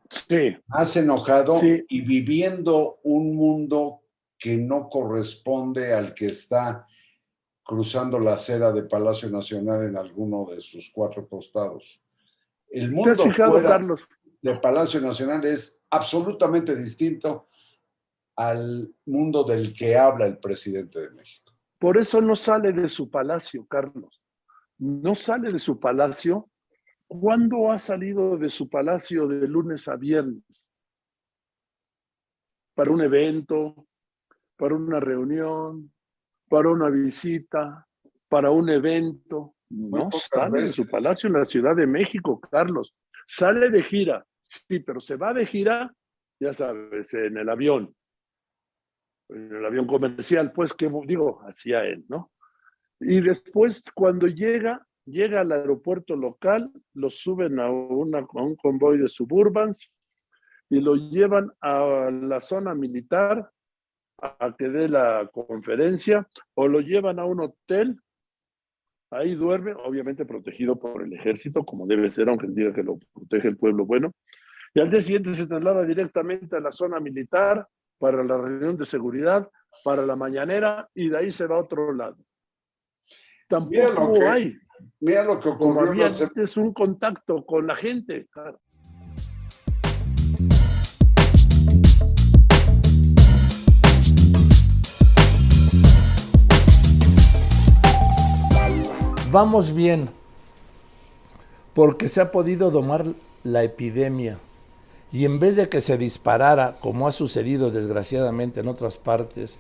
Sí. 0.10 0.56
Más 0.68 0.96
enojado 0.96 1.60
y 1.62 2.02
viviendo 2.02 3.00
un 3.04 3.36
mundo 3.36 4.02
que 4.38 4.58
no 4.58 4.88
corresponde 4.90 5.94
al 5.94 6.14
que 6.14 6.28
está 6.28 6.86
cruzando 7.64 8.20
la 8.20 8.34
acera 8.34 8.72
de 8.72 8.84
Palacio 8.84 9.30
Nacional 9.30 9.88
en 9.88 9.98
alguno 9.98 10.46
de 10.50 10.62
sus 10.62 10.90
cuatro 10.92 11.28
costados. 11.28 12.02
El 12.70 12.92
mundo 12.92 13.26
fuera 13.32 13.80
de 14.42 14.56
Palacio 14.56 15.00
Nacional 15.00 15.46
es 15.46 15.80
absolutamente 15.94 16.76
distinto 16.76 17.46
al 18.36 18.94
mundo 19.06 19.44
del 19.44 19.74
que 19.74 19.96
habla 19.96 20.26
el 20.26 20.40
presidente 20.40 21.00
de 21.02 21.10
México. 21.12 21.54
Por 21.80 21.98
eso 21.98 22.22
no 22.22 22.36
sale 22.36 22.72
de 22.72 22.90
su 22.90 23.10
palacio, 23.10 23.66
Carlos. 23.68 24.22
No 24.78 25.16
sale 25.16 25.52
de 25.52 25.60
su 25.60 25.80
palacio 25.80 26.50
¿Cuándo 27.08 27.72
ha 27.72 27.78
salido 27.78 28.38
de 28.38 28.50
su 28.50 28.70
palacio 28.70 29.28
de 29.28 29.48
lunes 29.48 29.88
a 29.88 29.96
viernes? 29.96 30.44
Para 32.74 32.92
un 32.92 33.02
evento, 33.02 33.88
para 34.58 34.76
una 34.76 35.00
reunión, 35.00 35.94
para 36.50 36.70
una 36.70 36.90
visita, 36.90 37.88
para 38.28 38.50
un 38.50 38.68
evento. 38.70 39.54
No 39.70 40.10
sale 40.12 40.64
de 40.64 40.68
su 40.70 40.88
palacio 40.88 41.28
en 41.28 41.34
la 41.34 41.46
Ciudad 41.46 41.76
de 41.76 41.86
México, 41.86 42.40
Carlos. 42.40 42.96
Sale 43.28 43.70
de 43.70 43.84
gira, 43.84 44.26
sí, 44.68 44.80
pero 44.80 45.00
se 45.00 45.16
va 45.16 45.34
de 45.34 45.46
gira, 45.46 45.94
ya 46.40 46.54
sabes, 46.54 47.14
en 47.14 47.38
el 47.38 47.50
avión. 47.50 47.94
En 49.30 49.56
el 49.56 49.66
avión 49.66 49.88
comercial, 49.88 50.52
pues, 50.52 50.74
que 50.74 50.90
digo, 51.06 51.42
hacia 51.42 51.86
él, 51.86 52.06
¿no? 52.08 52.32
Y 53.00 53.22
después, 53.22 53.84
cuando 53.94 54.28
llega, 54.28 54.86
llega 55.06 55.42
al 55.42 55.52
aeropuerto 55.52 56.16
local, 56.16 56.72
lo 56.94 57.10
suben 57.10 57.60
a, 57.60 57.70
una, 57.70 58.26
un 58.34 58.56
convoy 58.56 58.98
de 58.98 59.10
suburbans 59.10 59.92
y 60.70 60.80
lo 60.80 60.96
llevan 60.96 61.52
a 61.62 62.10
la 62.12 62.40
zona 62.40 62.74
militar 62.74 63.50
a 64.22 64.56
que 64.58 64.70
dé 64.70 64.88
la 64.88 65.30
conferencia 65.34 66.28
o 66.54 66.68
lo 66.68 66.80
llevan 66.80 67.20
a 67.20 67.26
un 67.26 67.42
hotel, 67.42 68.00
ahí 69.12 69.36
duerme, 69.36 69.74
obviamente 69.74 70.26
protegido 70.26 70.80
por 70.80 71.04
el 71.04 71.14
ejército, 71.14 71.64
como 71.66 71.86
debe 71.86 72.10
ser, 72.10 72.30
aunque 72.30 72.48
diga 72.48 72.74
que 72.74 72.84
lo 72.84 72.98
protege 73.14 73.50
el 73.50 73.58
pueblo 73.58 73.86
bueno, 73.86 74.14
y 74.76 74.80
al 74.80 74.90
día 74.90 75.04
siguiente 75.04 75.36
se 75.36 75.46
traslada 75.46 75.84
directamente 75.84 76.58
a 76.58 76.60
la 76.60 76.72
zona 76.72 77.00
militar 77.00 77.68
para 78.00 78.24
la 78.24 78.38
reunión 78.38 78.76
de 78.76 78.86
seguridad, 78.86 79.48
para 79.84 80.04
la 80.04 80.16
mañanera 80.16 80.90
y 80.96 81.10
de 81.10 81.18
ahí 81.18 81.32
se 81.32 81.46
va 81.46 81.58
a 81.58 81.60
otro 81.60 81.94
lado. 81.94 82.18
Tampoco 83.48 83.70
mira 83.70 83.90
lo 83.90 84.12
que, 84.12 84.26
hay. 84.26 84.58
Mira 85.00 85.24
lo 85.26 85.40
que 85.40 85.50
ocurrió. 85.50 85.76
Como 85.76 85.82
había 85.82 86.08
hace... 86.08 86.24
antes 86.24 86.58
un 86.58 86.74
contacto 86.74 87.46
con 87.46 87.68
la 87.68 87.76
gente. 87.76 88.28
Vamos 99.32 99.74
bien, 99.74 100.10
porque 101.76 102.08
se 102.08 102.22
ha 102.22 102.32
podido 102.32 102.72
domar 102.72 103.06
la 103.44 103.64
epidemia. 103.64 104.40
Y 105.14 105.24
en 105.26 105.40
vez 105.40 105.56
de 105.58 105.70
que 105.70 105.80
se 105.80 106.00
disparara, 106.00 106.76
como 106.82 107.08
ha 107.08 107.12
sucedido 107.12 107.70
desgraciadamente 107.70 108.62
en 108.62 108.68
otras 108.68 108.98
partes, 108.98 109.60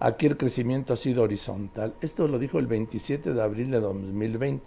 aquí 0.00 0.26
el 0.26 0.36
crecimiento 0.36 0.92
ha 0.92 0.96
sido 0.96 1.22
horizontal. 1.22 1.94
Esto 2.00 2.26
lo 2.26 2.40
dijo 2.40 2.58
el 2.58 2.66
27 2.66 3.32
de 3.32 3.40
abril 3.40 3.70
de 3.70 3.78
2020. 3.78 4.64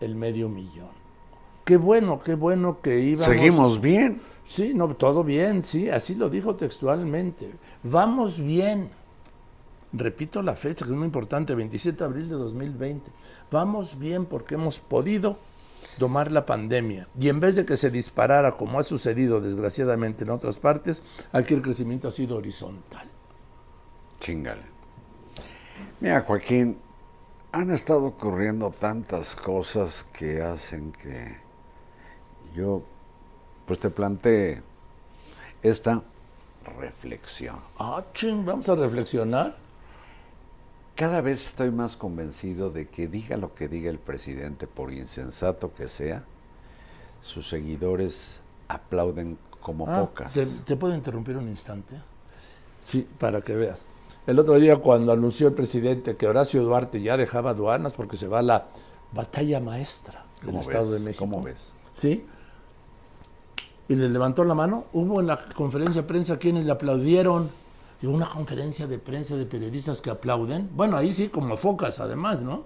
el 0.00 0.14
medio 0.14 0.48
millón. 0.48 1.00
Qué 1.64 1.76
bueno, 1.76 2.18
qué 2.18 2.34
bueno 2.34 2.80
que 2.80 3.00
íbamos. 3.00 3.26
Seguimos 3.26 3.80
bien. 3.80 4.20
Sí, 4.44 4.72
no, 4.74 4.88
todo 4.96 5.22
bien, 5.22 5.62
sí, 5.62 5.88
así 5.88 6.16
lo 6.16 6.28
dijo 6.28 6.56
textualmente. 6.56 7.52
Vamos 7.84 8.40
bien. 8.40 8.90
Repito 9.92 10.42
la 10.42 10.56
fecha, 10.56 10.84
que 10.84 10.92
es 10.92 10.96
muy 10.96 11.06
importante, 11.06 11.54
27 11.54 11.98
de 11.98 12.04
abril 12.04 12.28
de 12.28 12.34
2020. 12.34 13.10
Vamos 13.50 13.98
bien 13.98 14.24
porque 14.24 14.54
hemos 14.54 14.78
podido 14.78 15.36
domar 15.98 16.32
la 16.32 16.46
pandemia. 16.46 17.08
Y 17.18 17.28
en 17.28 17.40
vez 17.40 17.56
de 17.56 17.64
que 17.64 17.76
se 17.76 17.90
disparara, 17.90 18.52
como 18.52 18.78
ha 18.78 18.82
sucedido 18.82 19.40
desgraciadamente 19.40 20.24
en 20.24 20.30
otras 20.30 20.58
partes, 20.58 21.02
aquí 21.32 21.54
el 21.54 21.62
crecimiento 21.62 22.08
ha 22.08 22.10
sido 22.10 22.36
horizontal. 22.36 23.08
Chingale. 24.18 24.62
Mira, 26.00 26.22
Joaquín, 26.22 26.78
han 27.52 27.70
estado 27.70 28.04
ocurriendo 28.04 28.70
tantas 28.70 29.34
cosas 29.34 30.06
que 30.12 30.42
hacen 30.42 30.92
que 30.92 31.36
yo, 32.54 32.82
pues 33.66 33.80
te 33.80 33.90
plantee 33.90 34.62
esta 35.62 36.02
reflexión. 36.78 37.56
Ah, 37.78 38.04
ching, 38.12 38.44
vamos 38.44 38.68
a 38.68 38.74
reflexionar. 38.76 39.56
Cada 40.94 41.20
vez 41.22 41.46
estoy 41.46 41.70
más 41.70 41.96
convencido 41.96 42.70
de 42.70 42.88
que 42.88 43.08
diga 43.08 43.36
lo 43.36 43.54
que 43.54 43.68
diga 43.68 43.90
el 43.90 43.98
presidente, 43.98 44.66
por 44.66 44.92
insensato 44.92 45.72
que 45.74 45.88
sea, 45.88 46.24
sus 47.22 47.48
seguidores 47.48 48.40
aplauden 48.68 49.38
como 49.60 49.86
Ah, 49.88 50.00
pocas. 50.00 50.34
¿te, 50.34 50.46
te 50.46 50.76
puedo 50.76 50.94
interrumpir 50.94 51.36
un 51.36 51.48
instante? 51.48 51.96
Sí, 52.80 53.06
para 53.18 53.40
que 53.42 53.54
veas. 53.54 53.86
El 54.30 54.38
otro 54.38 54.54
día 54.60 54.76
cuando 54.76 55.10
anunció 55.10 55.48
el 55.48 55.54
presidente 55.54 56.16
que 56.16 56.28
Horacio 56.28 56.62
Duarte 56.62 57.02
ya 57.02 57.16
dejaba 57.16 57.50
aduanas 57.50 57.94
porque 57.94 58.16
se 58.16 58.28
va 58.28 58.38
a 58.38 58.42
la 58.42 58.68
batalla 59.10 59.58
maestra 59.58 60.24
del 60.40 60.54
¿Cómo 60.54 60.60
Estado 60.60 60.92
de 60.92 61.00
México. 61.00 61.24
¿Cómo 61.24 61.42
ves? 61.42 61.74
Sí. 61.90 62.24
Y 63.88 63.96
le 63.96 64.08
levantó 64.08 64.44
la 64.44 64.54
mano. 64.54 64.84
Hubo 64.92 65.18
en 65.20 65.26
la 65.26 65.36
conferencia 65.56 66.02
de 66.02 66.06
prensa 66.06 66.38
quienes 66.38 66.64
le 66.64 66.70
aplaudieron. 66.70 67.50
Y 68.00 68.06
una 68.06 68.28
conferencia 68.30 68.86
de 68.86 69.00
prensa 69.00 69.34
de 69.36 69.46
periodistas 69.46 70.00
que 70.00 70.10
aplauden. 70.10 70.70
Bueno, 70.76 70.96
ahí 70.96 71.10
sí, 71.12 71.28
como 71.28 71.56
focas 71.56 71.98
además, 71.98 72.44
¿no? 72.44 72.64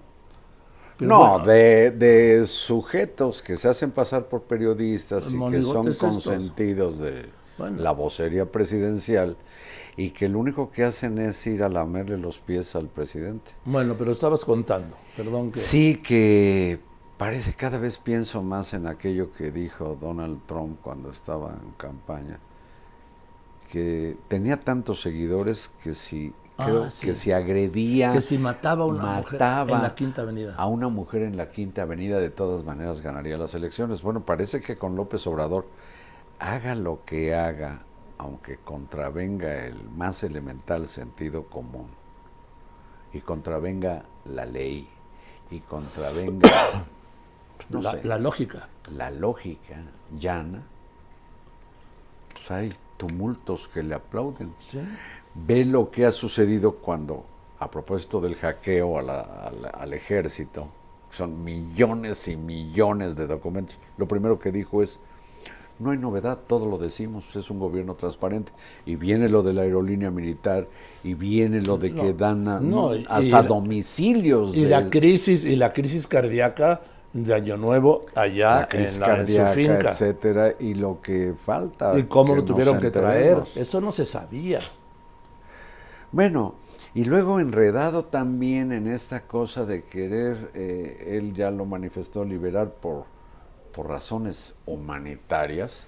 Pero 0.97 1.17
no, 1.17 1.19
bueno, 1.19 1.45
de, 1.45 1.91
de 1.91 2.45
sujetos 2.47 3.41
que 3.41 3.57
se 3.57 3.67
hacen 3.67 3.91
pasar 3.91 4.27
por 4.29 4.43
periodistas 4.43 5.33
y 5.33 5.49
que 5.49 5.63
son 5.63 5.87
estos. 5.89 5.97
consentidos 5.97 6.99
de 6.99 7.33
Bueno. 7.57 7.81
la 7.81 7.91
vocería 7.91 8.45
presidencial 8.51 9.35
y 9.97 10.11
que 10.11 10.27
lo 10.29 10.39
único 10.39 10.69
que 10.71 10.83
hacen 10.83 11.17
es 11.19 11.45
ir 11.47 11.63
a 11.63 11.69
lamerle 11.69 12.17
los 12.17 12.39
pies 12.39 12.75
al 12.75 12.87
presidente. 12.87 13.51
Bueno, 13.65 13.95
pero 13.97 14.11
estabas 14.11 14.43
contando. 14.43 14.95
Perdón 15.15 15.51
que... 15.51 15.59
Sí 15.59 15.97
que 16.03 16.79
parece 17.17 17.53
cada 17.53 17.77
vez 17.77 17.97
pienso 17.97 18.43
más 18.43 18.73
en 18.73 18.87
aquello 18.87 19.31
que 19.31 19.51
dijo 19.51 19.97
Donald 19.99 20.39
Trump 20.47 20.79
cuando 20.81 21.11
estaba 21.11 21.51
en 21.51 21.71
campaña, 21.77 22.39
que 23.71 24.17
tenía 24.27 24.59
tantos 24.59 25.01
seguidores 25.01 25.69
que 25.83 25.93
si 25.93 26.33
Ah, 26.57 26.87
sí. 26.89 27.07
que 27.07 27.15
si 27.15 27.33
agredía 27.33 28.13
Que 28.13 28.21
si 28.21 28.37
mataba 28.37 28.85
a 28.85 28.87
una 28.87 29.17
mujer 29.17 29.41
en 29.41 29.81
la 29.81 29.93
Quinta 29.93 30.21
Avenida. 30.21 30.55
a 30.55 30.67
una 30.67 30.87
mujer 30.87 31.23
en 31.23 31.35
la 31.35 31.49
Quinta 31.49 31.81
Avenida 31.81 32.17
de 32.19 32.29
todas 32.29 32.63
maneras 32.63 33.01
ganaría 33.01 33.37
las 33.37 33.53
elecciones. 33.55 34.01
Bueno, 34.01 34.21
parece 34.25 34.61
que 34.61 34.77
con 34.77 34.95
López 34.95 35.27
Obrador 35.27 35.67
haga 36.39 36.73
lo 36.75 37.03
que 37.05 37.35
haga, 37.35 37.81
aunque 38.17 38.57
contravenga 38.57 39.65
el 39.65 39.89
más 39.89 40.23
elemental 40.23 40.87
sentido 40.87 41.43
común 41.45 41.87
y 43.13 43.21
contravenga 43.21 44.03
la 44.25 44.45
ley 44.45 44.87
y 45.51 45.59
contravenga 45.59 46.49
no 47.69 47.81
la, 47.81 47.91
sé, 47.91 48.03
la 48.03 48.17
lógica. 48.19 48.67
la 48.93 49.09
lógica 49.11 49.75
llana, 50.17 50.63
pues 52.33 52.51
hay 52.51 52.73
tumultos 52.97 53.67
que 53.67 53.83
le 53.83 53.95
aplauden. 53.95 54.53
¿sí? 54.59 54.79
Ve 55.33 55.65
lo 55.65 55.91
que 55.91 56.05
ha 56.05 56.11
sucedido 56.11 56.75
cuando, 56.75 57.25
a 57.59 57.69
propósito 57.69 58.21
del 58.21 58.35
hackeo 58.35 58.99
a 58.99 59.01
la- 59.01 59.21
al, 59.21 59.71
al 59.73 59.93
ejército, 59.93 60.67
son 61.11 61.43
millones 61.43 62.27
y 62.27 62.35
millones 62.35 63.15
de 63.15 63.27
documentos, 63.27 63.79
lo 63.97 64.07
primero 64.07 64.37
que 64.39 64.51
dijo 64.51 64.81
es, 64.83 64.99
no 65.79 65.91
hay 65.91 65.97
novedad, 65.97 66.39
todo 66.47 66.65
lo 66.65 66.77
decimos, 66.77 67.35
es 67.35 67.49
un 67.49 67.59
gobierno 67.59 67.95
transparente. 67.95 68.51
Y 68.85 68.95
viene 68.95 69.27
lo 69.29 69.43
de 69.43 69.53
la 69.53 69.63
aerolínea 69.63 70.09
militar, 70.11 70.67
y 71.03 71.13
viene 71.13 71.61
lo 71.61 71.77
de 71.77 71.93
que 71.93 72.03
No, 72.03 72.13
dan 72.13 72.47
a- 72.47 72.59
no, 72.59 72.91
hasta 73.07 73.41
y- 73.43 73.47
domicilios. 73.47 74.55
Y 74.55 74.63
de- 74.63 74.69
la 74.69 74.89
crisis, 74.89 75.43
y 75.45 75.55
la 75.55 75.73
crisis 75.73 76.07
cardíaca 76.07 76.81
de 77.13 77.33
Año 77.33 77.55
Nuevo 77.57 78.05
allá 78.15 78.61
la 78.61 78.67
crisis 78.67 78.95
en, 78.95 79.01
la- 79.01 79.07
en 79.07 79.15
cardíaca, 79.15 79.49
su 79.49 79.55
finca. 79.55 79.89
etcétera, 79.91 80.53
y 80.59 80.73
lo 80.73 81.01
que 81.01 81.33
falta. 81.35 81.97
Y 81.97 82.03
cómo 82.03 82.33
que 82.33 82.39
lo 82.41 82.45
tuvieron 82.45 82.79
que 82.79 82.91
traer. 82.91 83.37
Eso 83.55 83.79
no 83.81 83.91
se 83.91 84.05
sabía. 84.05 84.59
Bueno, 86.11 86.55
y 86.93 87.03
luego 87.03 87.39
enredado 87.39 88.05
también 88.05 88.71
en 88.71 88.87
esta 88.87 89.21
cosa 89.27 89.65
de 89.65 89.83
querer, 89.83 90.51
eh, 90.53 91.17
él 91.17 91.33
ya 91.33 91.51
lo 91.51 91.65
manifestó, 91.65 92.23
liberar 92.23 92.71
por, 92.71 93.05
por 93.75 93.89
razones 93.89 94.55
humanitarias 94.65 95.87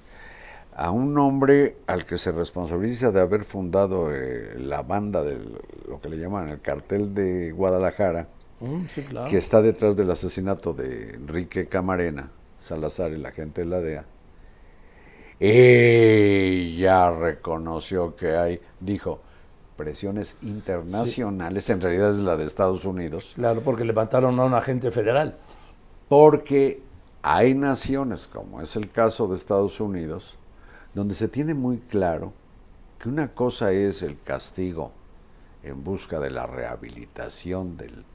a 0.75 0.91
un 0.91 1.17
hombre 1.17 1.77
al 1.87 2.05
que 2.05 2.17
se 2.17 2.31
responsabiliza 2.31 3.11
de 3.11 3.21
haber 3.21 3.43
fundado 3.45 4.13
eh, 4.13 4.55
la 4.59 4.81
banda 4.83 5.23
de 5.23 5.39
lo 5.87 5.99
que 6.01 6.09
le 6.09 6.17
llaman 6.17 6.49
el 6.49 6.61
cartel 6.61 7.13
de 7.13 7.51
Guadalajara, 7.51 8.27
Mm, 8.59 8.85
sí, 8.89 9.03
claro. 9.03 9.29
que 9.29 9.37
está 9.37 9.61
detrás 9.61 9.95
del 9.95 10.09
asesinato 10.09 10.73
de 10.73 11.11
Enrique 11.13 11.67
Camarena, 11.67 12.31
Salazar 12.57 13.11
y 13.11 13.17
la 13.17 13.31
gente 13.31 13.61
de 13.61 13.67
la 13.67 13.81
DEA. 13.81 14.05
Ella 15.39 17.11
reconoció 17.11 18.15
que 18.15 18.35
hay, 18.35 18.59
dijo, 18.79 19.19
presiones 19.75 20.37
internacionales, 20.41 21.69
en 21.69 21.81
realidad 21.81 22.11
es 22.13 22.17
la 22.17 22.35
de 22.35 22.45
Estados 22.45 22.83
Unidos, 22.85 23.33
Claro, 23.35 23.61
porque 23.61 23.85
le 23.85 23.93
mataron 23.93 24.39
a 24.39 24.45
un 24.45 24.53
agente 24.55 24.89
federal. 24.91 25.37
porque 26.09 26.81
hay 27.35 27.53
naciones, 27.55 28.27
como 28.27 28.61
es 28.61 28.75
el 28.77 28.89
caso 28.89 29.27
de 29.27 29.35
Estados 29.35 29.79
Unidos, 29.81 30.37
donde 30.93 31.13
se 31.13 31.27
tiene 31.27 31.53
muy 31.53 31.77
claro 31.77 32.31
que 32.99 33.09
una 33.09 33.33
cosa 33.33 33.71
es 33.73 34.01
el 34.01 34.21
castigo 34.21 34.91
en 35.61 35.83
busca 35.83 36.19
de 36.21 36.29
la 36.29 36.47
rehabilitación 36.47 37.75
del 37.75 38.05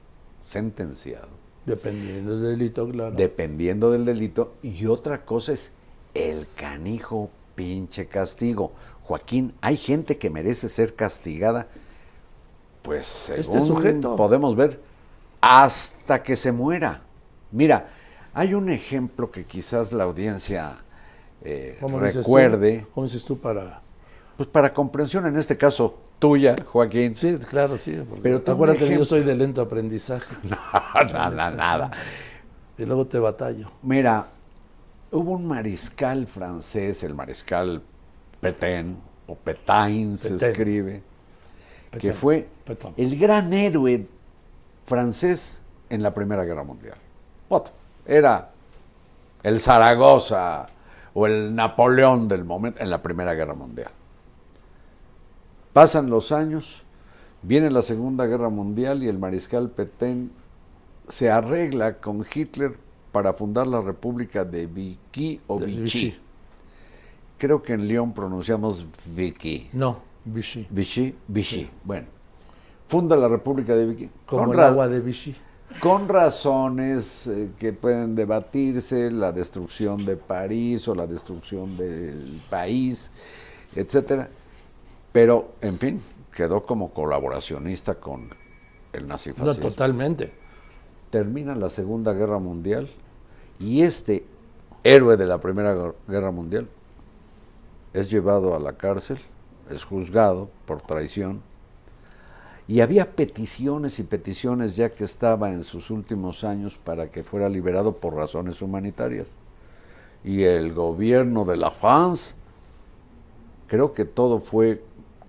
sentenciado, 0.41 1.29
Dependiendo 1.65 2.37
del 2.39 2.57
delito, 2.57 2.89
claro. 2.89 3.15
dependiendo 3.15 3.91
del 3.91 4.03
delito, 4.03 4.55
y 4.63 4.85
otra 4.87 5.23
cosa 5.25 5.53
es 5.53 5.71
el 6.13 6.47
canijo 6.55 7.29
pinche 7.55 8.07
castigo. 8.07 8.73
Joaquín, 9.03 9.53
hay 9.61 9.77
gente 9.77 10.17
que 10.17 10.29
merece 10.29 10.67
ser 10.69 10.95
castigada, 10.95 11.67
pues 12.81 13.05
según 13.05 13.41
Este 13.41 13.61
sujeto. 13.61 14.15
podemos 14.15 14.55
ver, 14.55 14.81
hasta 15.39 16.23
que 16.23 16.35
se 16.35 16.51
muera. 16.51 17.03
Mira, 17.51 17.89
hay 18.33 18.53
un 18.53 18.69
ejemplo 18.69 19.31
que 19.31 19.45
quizás 19.45 19.93
la 19.93 20.03
audiencia 20.05 20.77
eh, 21.43 21.77
¿Cómo 21.79 21.99
dices 22.01 22.31
tú? 22.31 22.39
recuerde, 22.39 22.87
¿Cómo 22.93 23.05
dices 23.05 23.23
tú 23.25 23.39
para...? 23.39 23.81
pues 24.37 24.49
para 24.49 24.73
comprensión 24.73 25.27
en 25.27 25.37
este 25.37 25.57
caso 25.57 25.99
tuya, 26.17 26.55
Joaquín. 26.65 27.15
Sí, 27.15 27.37
claro, 27.49 27.77
sí. 27.77 28.01
Pero 28.21 28.41
tú 28.41 28.51
acuérdate 28.51 28.87
que 28.87 28.95
yo 28.95 29.03
ejemplo. 29.03 29.05
soy 29.05 29.23
de 29.23 29.35
lento 29.35 29.61
aprendizaje. 29.61 30.35
nada, 31.13 31.51
nada. 31.51 31.91
Y 32.77 32.85
luego 32.85 33.05
te 33.05 33.19
batallo. 33.19 33.69
Mira, 33.83 34.27
hubo 35.11 35.33
un 35.33 35.47
mariscal 35.47 36.25
francés, 36.25 37.03
el 37.03 37.13
mariscal 37.13 37.83
Petain, 38.41 38.97
o 39.27 39.35
Petain 39.35 40.17
se 40.17 40.33
Petain. 40.33 40.51
escribe, 40.51 41.03
que 41.99 42.13
fue 42.13 42.47
el 42.97 43.19
gran 43.19 43.53
héroe 43.53 44.07
francés 44.85 45.59
en 45.89 46.01
la 46.01 46.13
Primera 46.13 46.43
Guerra 46.43 46.63
Mundial. 46.63 46.97
Otro, 47.49 47.73
era 48.05 48.51
el 49.43 49.59
Zaragoza 49.59 50.65
o 51.13 51.27
el 51.27 51.53
Napoleón 51.53 52.27
del 52.27 52.43
momento 52.43 52.81
en 52.81 52.89
la 52.89 53.01
Primera 53.01 53.33
Guerra 53.33 53.53
Mundial. 53.53 53.91
Pasan 55.73 56.09
los 56.09 56.31
años, 56.31 56.83
viene 57.41 57.69
la 57.69 57.81
Segunda 57.81 58.25
Guerra 58.25 58.49
Mundial 58.49 59.03
y 59.03 59.07
el 59.07 59.17
mariscal 59.17 59.69
Petén 59.69 60.31
se 61.07 61.29
arregla 61.29 61.97
con 61.97 62.25
Hitler 62.31 62.77
para 63.11 63.33
fundar 63.33 63.67
la 63.67 63.81
República 63.81 64.45
de 64.45 64.65
Vichy 64.65 65.41
o 65.47 65.59
De 65.59 65.65
Vichy. 65.65 65.81
Vichy. 65.81 66.19
Creo 67.37 67.61
que 67.61 67.73
en 67.73 67.87
León 67.87 68.13
pronunciamos 68.13 68.87
Vichy. 69.15 69.69
No, 69.73 69.99
Vichy. 70.25 70.67
Vichy, 70.69 71.15
Vichy. 71.27 71.69
Bueno, 71.83 72.07
funda 72.87 73.15
la 73.15 73.27
República 73.27 73.75
de 73.75 73.85
Vichy. 73.85 74.09
Como 74.25 74.45
Con 74.45 74.53
el 74.53 74.63
agua 74.63 74.87
de 74.87 75.01
Vichy. 75.01 75.35
Con 75.79 76.07
razones 76.07 77.27
eh, 77.27 77.49
que 77.57 77.73
pueden 77.73 78.15
debatirse, 78.15 79.11
la 79.11 79.31
destrucción 79.31 80.05
de 80.05 80.15
París 80.15 80.87
o 80.87 80.95
la 80.95 81.05
destrucción 81.07 81.75
del 81.77 82.41
país, 82.49 83.11
etcétera. 83.75 84.29
Pero, 85.11 85.51
en 85.61 85.77
fin, 85.77 86.01
quedó 86.33 86.63
como 86.63 86.91
colaboracionista 86.91 87.95
con 87.95 88.29
el 88.93 89.03
No, 89.03 89.09
nazifascismo. 89.09 89.69
totalmente. 89.69 90.31
Termina 91.09 91.53
la 91.55 91.69
Segunda 91.69 92.13
Guerra 92.13 92.39
Mundial 92.39 92.87
y 93.59 93.81
este 93.81 94.25
héroe 94.83 95.15
de 95.17 95.25
la 95.27 95.39
Primera 95.39 95.75
Guer- 95.75 95.95
Guerra 96.07 96.31
Mundial 96.31 96.67
es 97.93 98.09
llevado 98.09 98.55
a 98.55 98.59
la 98.59 98.73
cárcel, 98.73 99.19
es 99.69 99.83
juzgado 99.85 100.49
por 100.65 100.81
traición 100.81 101.41
y 102.67 102.81
había 102.81 103.11
peticiones 103.11 103.99
y 103.99 104.03
peticiones 104.03 104.75
ya 104.75 104.89
que 104.89 105.03
estaba 105.03 105.51
en 105.51 105.63
sus 105.63 105.89
últimos 105.89 106.43
años 106.43 106.79
para 106.83 107.11
que 107.11 107.23
fuera 107.23 107.49
liberado 107.49 107.97
por 107.97 108.15
razones 108.15 108.61
humanitarias. 108.61 109.27
Y 110.23 110.43
el 110.43 110.73
gobierno 110.73 111.43
de 111.43 111.57
la 111.57 111.71
France, 111.71 112.35
creo 113.67 113.91
que 113.91 114.05
todo 114.05 114.39
fue 114.39 114.81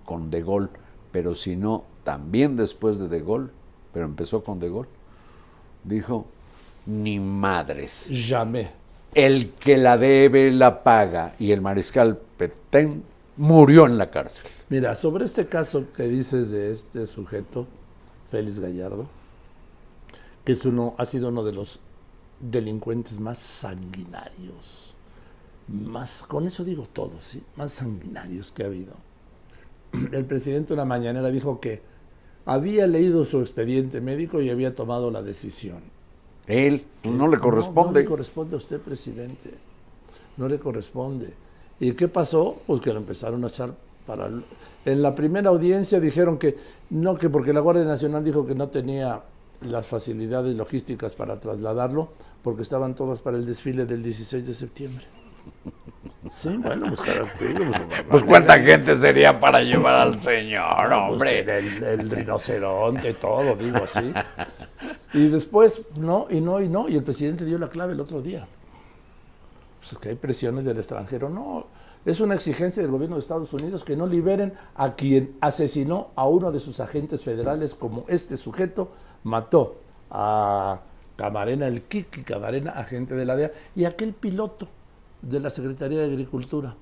con 0.05 0.31
De 0.31 0.41
Gaulle, 0.41 0.69
pero 1.11 1.35
si 1.35 1.57
no, 1.57 1.83
también 2.05 2.55
después 2.55 2.97
de 2.97 3.09
De 3.09 3.21
Gaulle, 3.21 3.49
pero 3.91 4.05
empezó 4.05 4.43
con 4.43 4.59
De 4.59 4.69
Gaulle, 4.69 4.89
dijo, 5.83 6.25
ni 6.85 7.19
madres. 7.19 8.07
Jamais. 8.09 8.69
El 9.13 9.51
que 9.51 9.77
la 9.77 9.97
debe 9.97 10.51
la 10.51 10.83
paga. 10.83 11.35
Y 11.39 11.51
el 11.51 11.61
mariscal 11.61 12.19
Petén 12.37 13.03
murió 13.37 13.85
en 13.85 13.97
la 13.97 14.09
cárcel. 14.09 14.45
Mira, 14.69 14.95
sobre 14.95 15.25
este 15.25 15.47
caso 15.47 15.85
que 15.93 16.03
dices 16.03 16.51
de 16.51 16.71
este 16.71 17.05
sujeto, 17.05 17.67
Félix 18.31 18.59
Gallardo, 18.59 19.07
que 20.43 20.53
es 20.53 20.65
uno, 20.65 20.95
ha 20.97 21.05
sido 21.05 21.29
uno 21.29 21.43
de 21.43 21.53
los 21.53 21.79
delincuentes 22.39 23.19
más 23.19 23.37
sanguinarios, 23.37 24.95
más, 25.67 26.23
con 26.23 26.45
eso 26.45 26.63
digo 26.63 26.87
todo, 26.91 27.13
¿sí? 27.19 27.41
más 27.55 27.71
sanguinarios 27.71 28.51
que 28.51 28.63
ha 28.63 28.67
habido. 28.67 28.93
El 30.11 30.25
presidente 30.25 30.73
una 30.73 30.85
mañanera 30.85 31.29
dijo 31.31 31.59
que 31.59 31.81
había 32.45 32.85
leído 32.85 33.23
su 33.23 33.39
expediente 33.39 34.01
médico 34.01 34.41
y 34.41 34.49
había 34.49 34.75
tomado 34.75 35.09
la 35.09 35.23
decisión. 35.23 35.79
Él 36.47 36.85
pues, 37.01 37.15
no 37.15 37.27
le 37.27 37.37
No, 37.37 37.43
corresponde. 37.43 37.93
No, 37.93 37.99
le 37.99 38.05
corresponde 38.05 38.55
a 38.55 38.57
usted, 38.57 38.79
presidente. 38.79 39.51
No 40.37 40.47
le 40.47 40.59
corresponde. 40.59 41.33
¿Y 41.79 41.93
qué 41.93 42.07
pasó? 42.07 42.57
Pues 42.65 42.81
que 42.81 42.91
lo 42.91 42.99
empezaron 42.99 43.43
a 43.43 43.47
echar 43.47 43.73
para... 44.05 44.29
En 44.85 45.01
la 45.01 45.15
primera 45.15 45.49
audiencia 45.49 45.99
dijeron 45.99 46.37
que 46.37 46.55
no, 46.91 47.15
que 47.17 47.29
porque 47.29 47.53
la 47.53 47.59
Guardia 47.59 47.85
Nacional 47.85 48.23
dijo 48.23 48.45
que 48.45 48.53
no 48.55 48.69
tenía 48.69 49.21
las 49.61 49.87
facilidades 49.87 50.55
logísticas 50.55 51.13
para 51.15 51.39
trasladarlo, 51.39 52.09
porque 52.43 52.61
estaban 52.61 52.93
todas 52.93 53.21
para 53.21 53.37
el 53.37 53.45
desfile 53.45 53.85
del 53.85 54.03
16 54.03 54.45
de 54.45 54.53
septiembre. 54.53 55.05
Sí, 56.31 56.57
bueno, 56.57 56.87
pues 56.87 57.01
claro, 57.01 57.27
te 57.37 57.49
digo, 57.49 57.65
pues, 57.69 58.03
Pues 58.09 58.23
cuánta 58.23 58.57
gente 58.57 58.95
sería 58.95 59.39
para 59.39 59.61
llevar 59.61 59.95
al 59.95 60.19
señor, 60.19 60.87
pues, 60.87 61.11
hombre. 61.11 61.39
El, 61.41 61.83
el 61.83 62.09
rinoceronte, 62.09 63.13
todo, 63.13 63.55
digo 63.55 63.83
así. 63.83 64.11
Y 65.13 65.27
después, 65.27 65.83
no, 65.95 66.25
y 66.31 66.41
no, 66.41 66.59
y 66.59 66.67
no. 66.67 66.89
Y 66.89 66.95
el 66.95 67.03
presidente 67.03 67.45
dio 67.45 67.59
la 67.59 67.69
clave 67.69 67.93
el 67.93 67.99
otro 67.99 68.23
día. 68.23 68.47
Pues 69.89 70.01
que 70.01 70.09
hay 70.09 70.15
presiones 70.15 70.65
del 70.65 70.77
extranjero. 70.77 71.29
No, 71.29 71.67
es 72.05 72.19
una 72.19 72.35
exigencia 72.35 72.81
del 72.81 72.91
gobierno 72.91 73.15
de 73.15 73.21
Estados 73.21 73.51
Unidos 73.53 73.83
que 73.83 73.95
no 73.95 74.07
liberen 74.07 74.53
a 74.75 74.95
quien 74.95 75.35
asesinó 75.41 76.09
a 76.15 76.27
uno 76.27 76.51
de 76.51 76.59
sus 76.59 76.79
agentes 76.79 77.23
federales, 77.23 77.75
como 77.75 78.05
este 78.07 78.37
sujeto 78.37 78.89
mató 79.23 79.77
a 80.11 80.81
Camarena, 81.15 81.67
el 81.67 81.83
Kiki 81.83 82.23
Camarena, 82.23 82.71
agente 82.71 83.15
de 83.15 83.25
la 83.25 83.35
DEA, 83.35 83.51
y 83.75 83.85
aquel 83.85 84.13
piloto 84.13 84.67
de 85.21 85.39
la 85.39 85.49
Secretaría 85.49 85.99
de 85.99 86.05
Agricultura. 86.05 86.75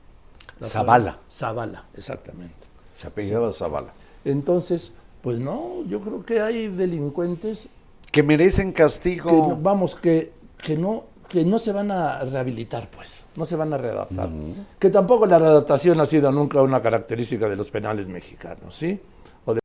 La 0.60 0.68
Zavala. 0.68 1.20
Zavala, 1.30 1.86
exactamente. 1.95 2.56
Se 2.97 3.08
apellidaba 3.08 3.51
Zavala. 3.54 3.93
Entonces, 4.26 4.91
pues 5.22 5.39
no, 5.39 5.84
yo 5.88 6.01
creo 6.01 6.26
que 6.26 6.41
hay 6.41 6.68
delincuentes 6.68 7.68
Que 8.12 8.24
merecen 8.24 8.72
castigo. 8.72 9.56
que, 9.56 9.62
vamos, 9.62 9.95
que, 9.95 10.34
que 10.58 10.78
no 10.78 11.06
que 11.34 11.43
no 11.43 11.57
se 11.57 11.71
van 11.71 11.89
a 11.89 12.19
rehabilitar, 12.19 12.88
pues, 12.95 13.23
no 13.36 13.43
se 13.43 13.55
van 13.55 13.73
a 13.73 13.77
readaptar. 13.79 14.29
Que 14.77 14.91
tampoco 14.91 15.25
la 15.25 15.39
readaptación 15.39 15.99
ha 15.99 16.05
sido 16.05 16.31
nunca 16.31 16.61
una 16.61 16.79
característica 16.79 17.49
de 17.49 17.55
los 17.55 17.71
penales 17.71 18.07
mexicanos, 18.07 18.75
¿sí? 18.75 18.99
O 19.45 19.55
de- 19.55 19.59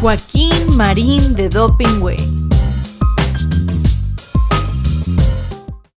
Joaquín 0.00 0.76
Marín 0.76 1.34
de 1.34 1.48
Doping 1.48 2.00
Way. 2.02 2.43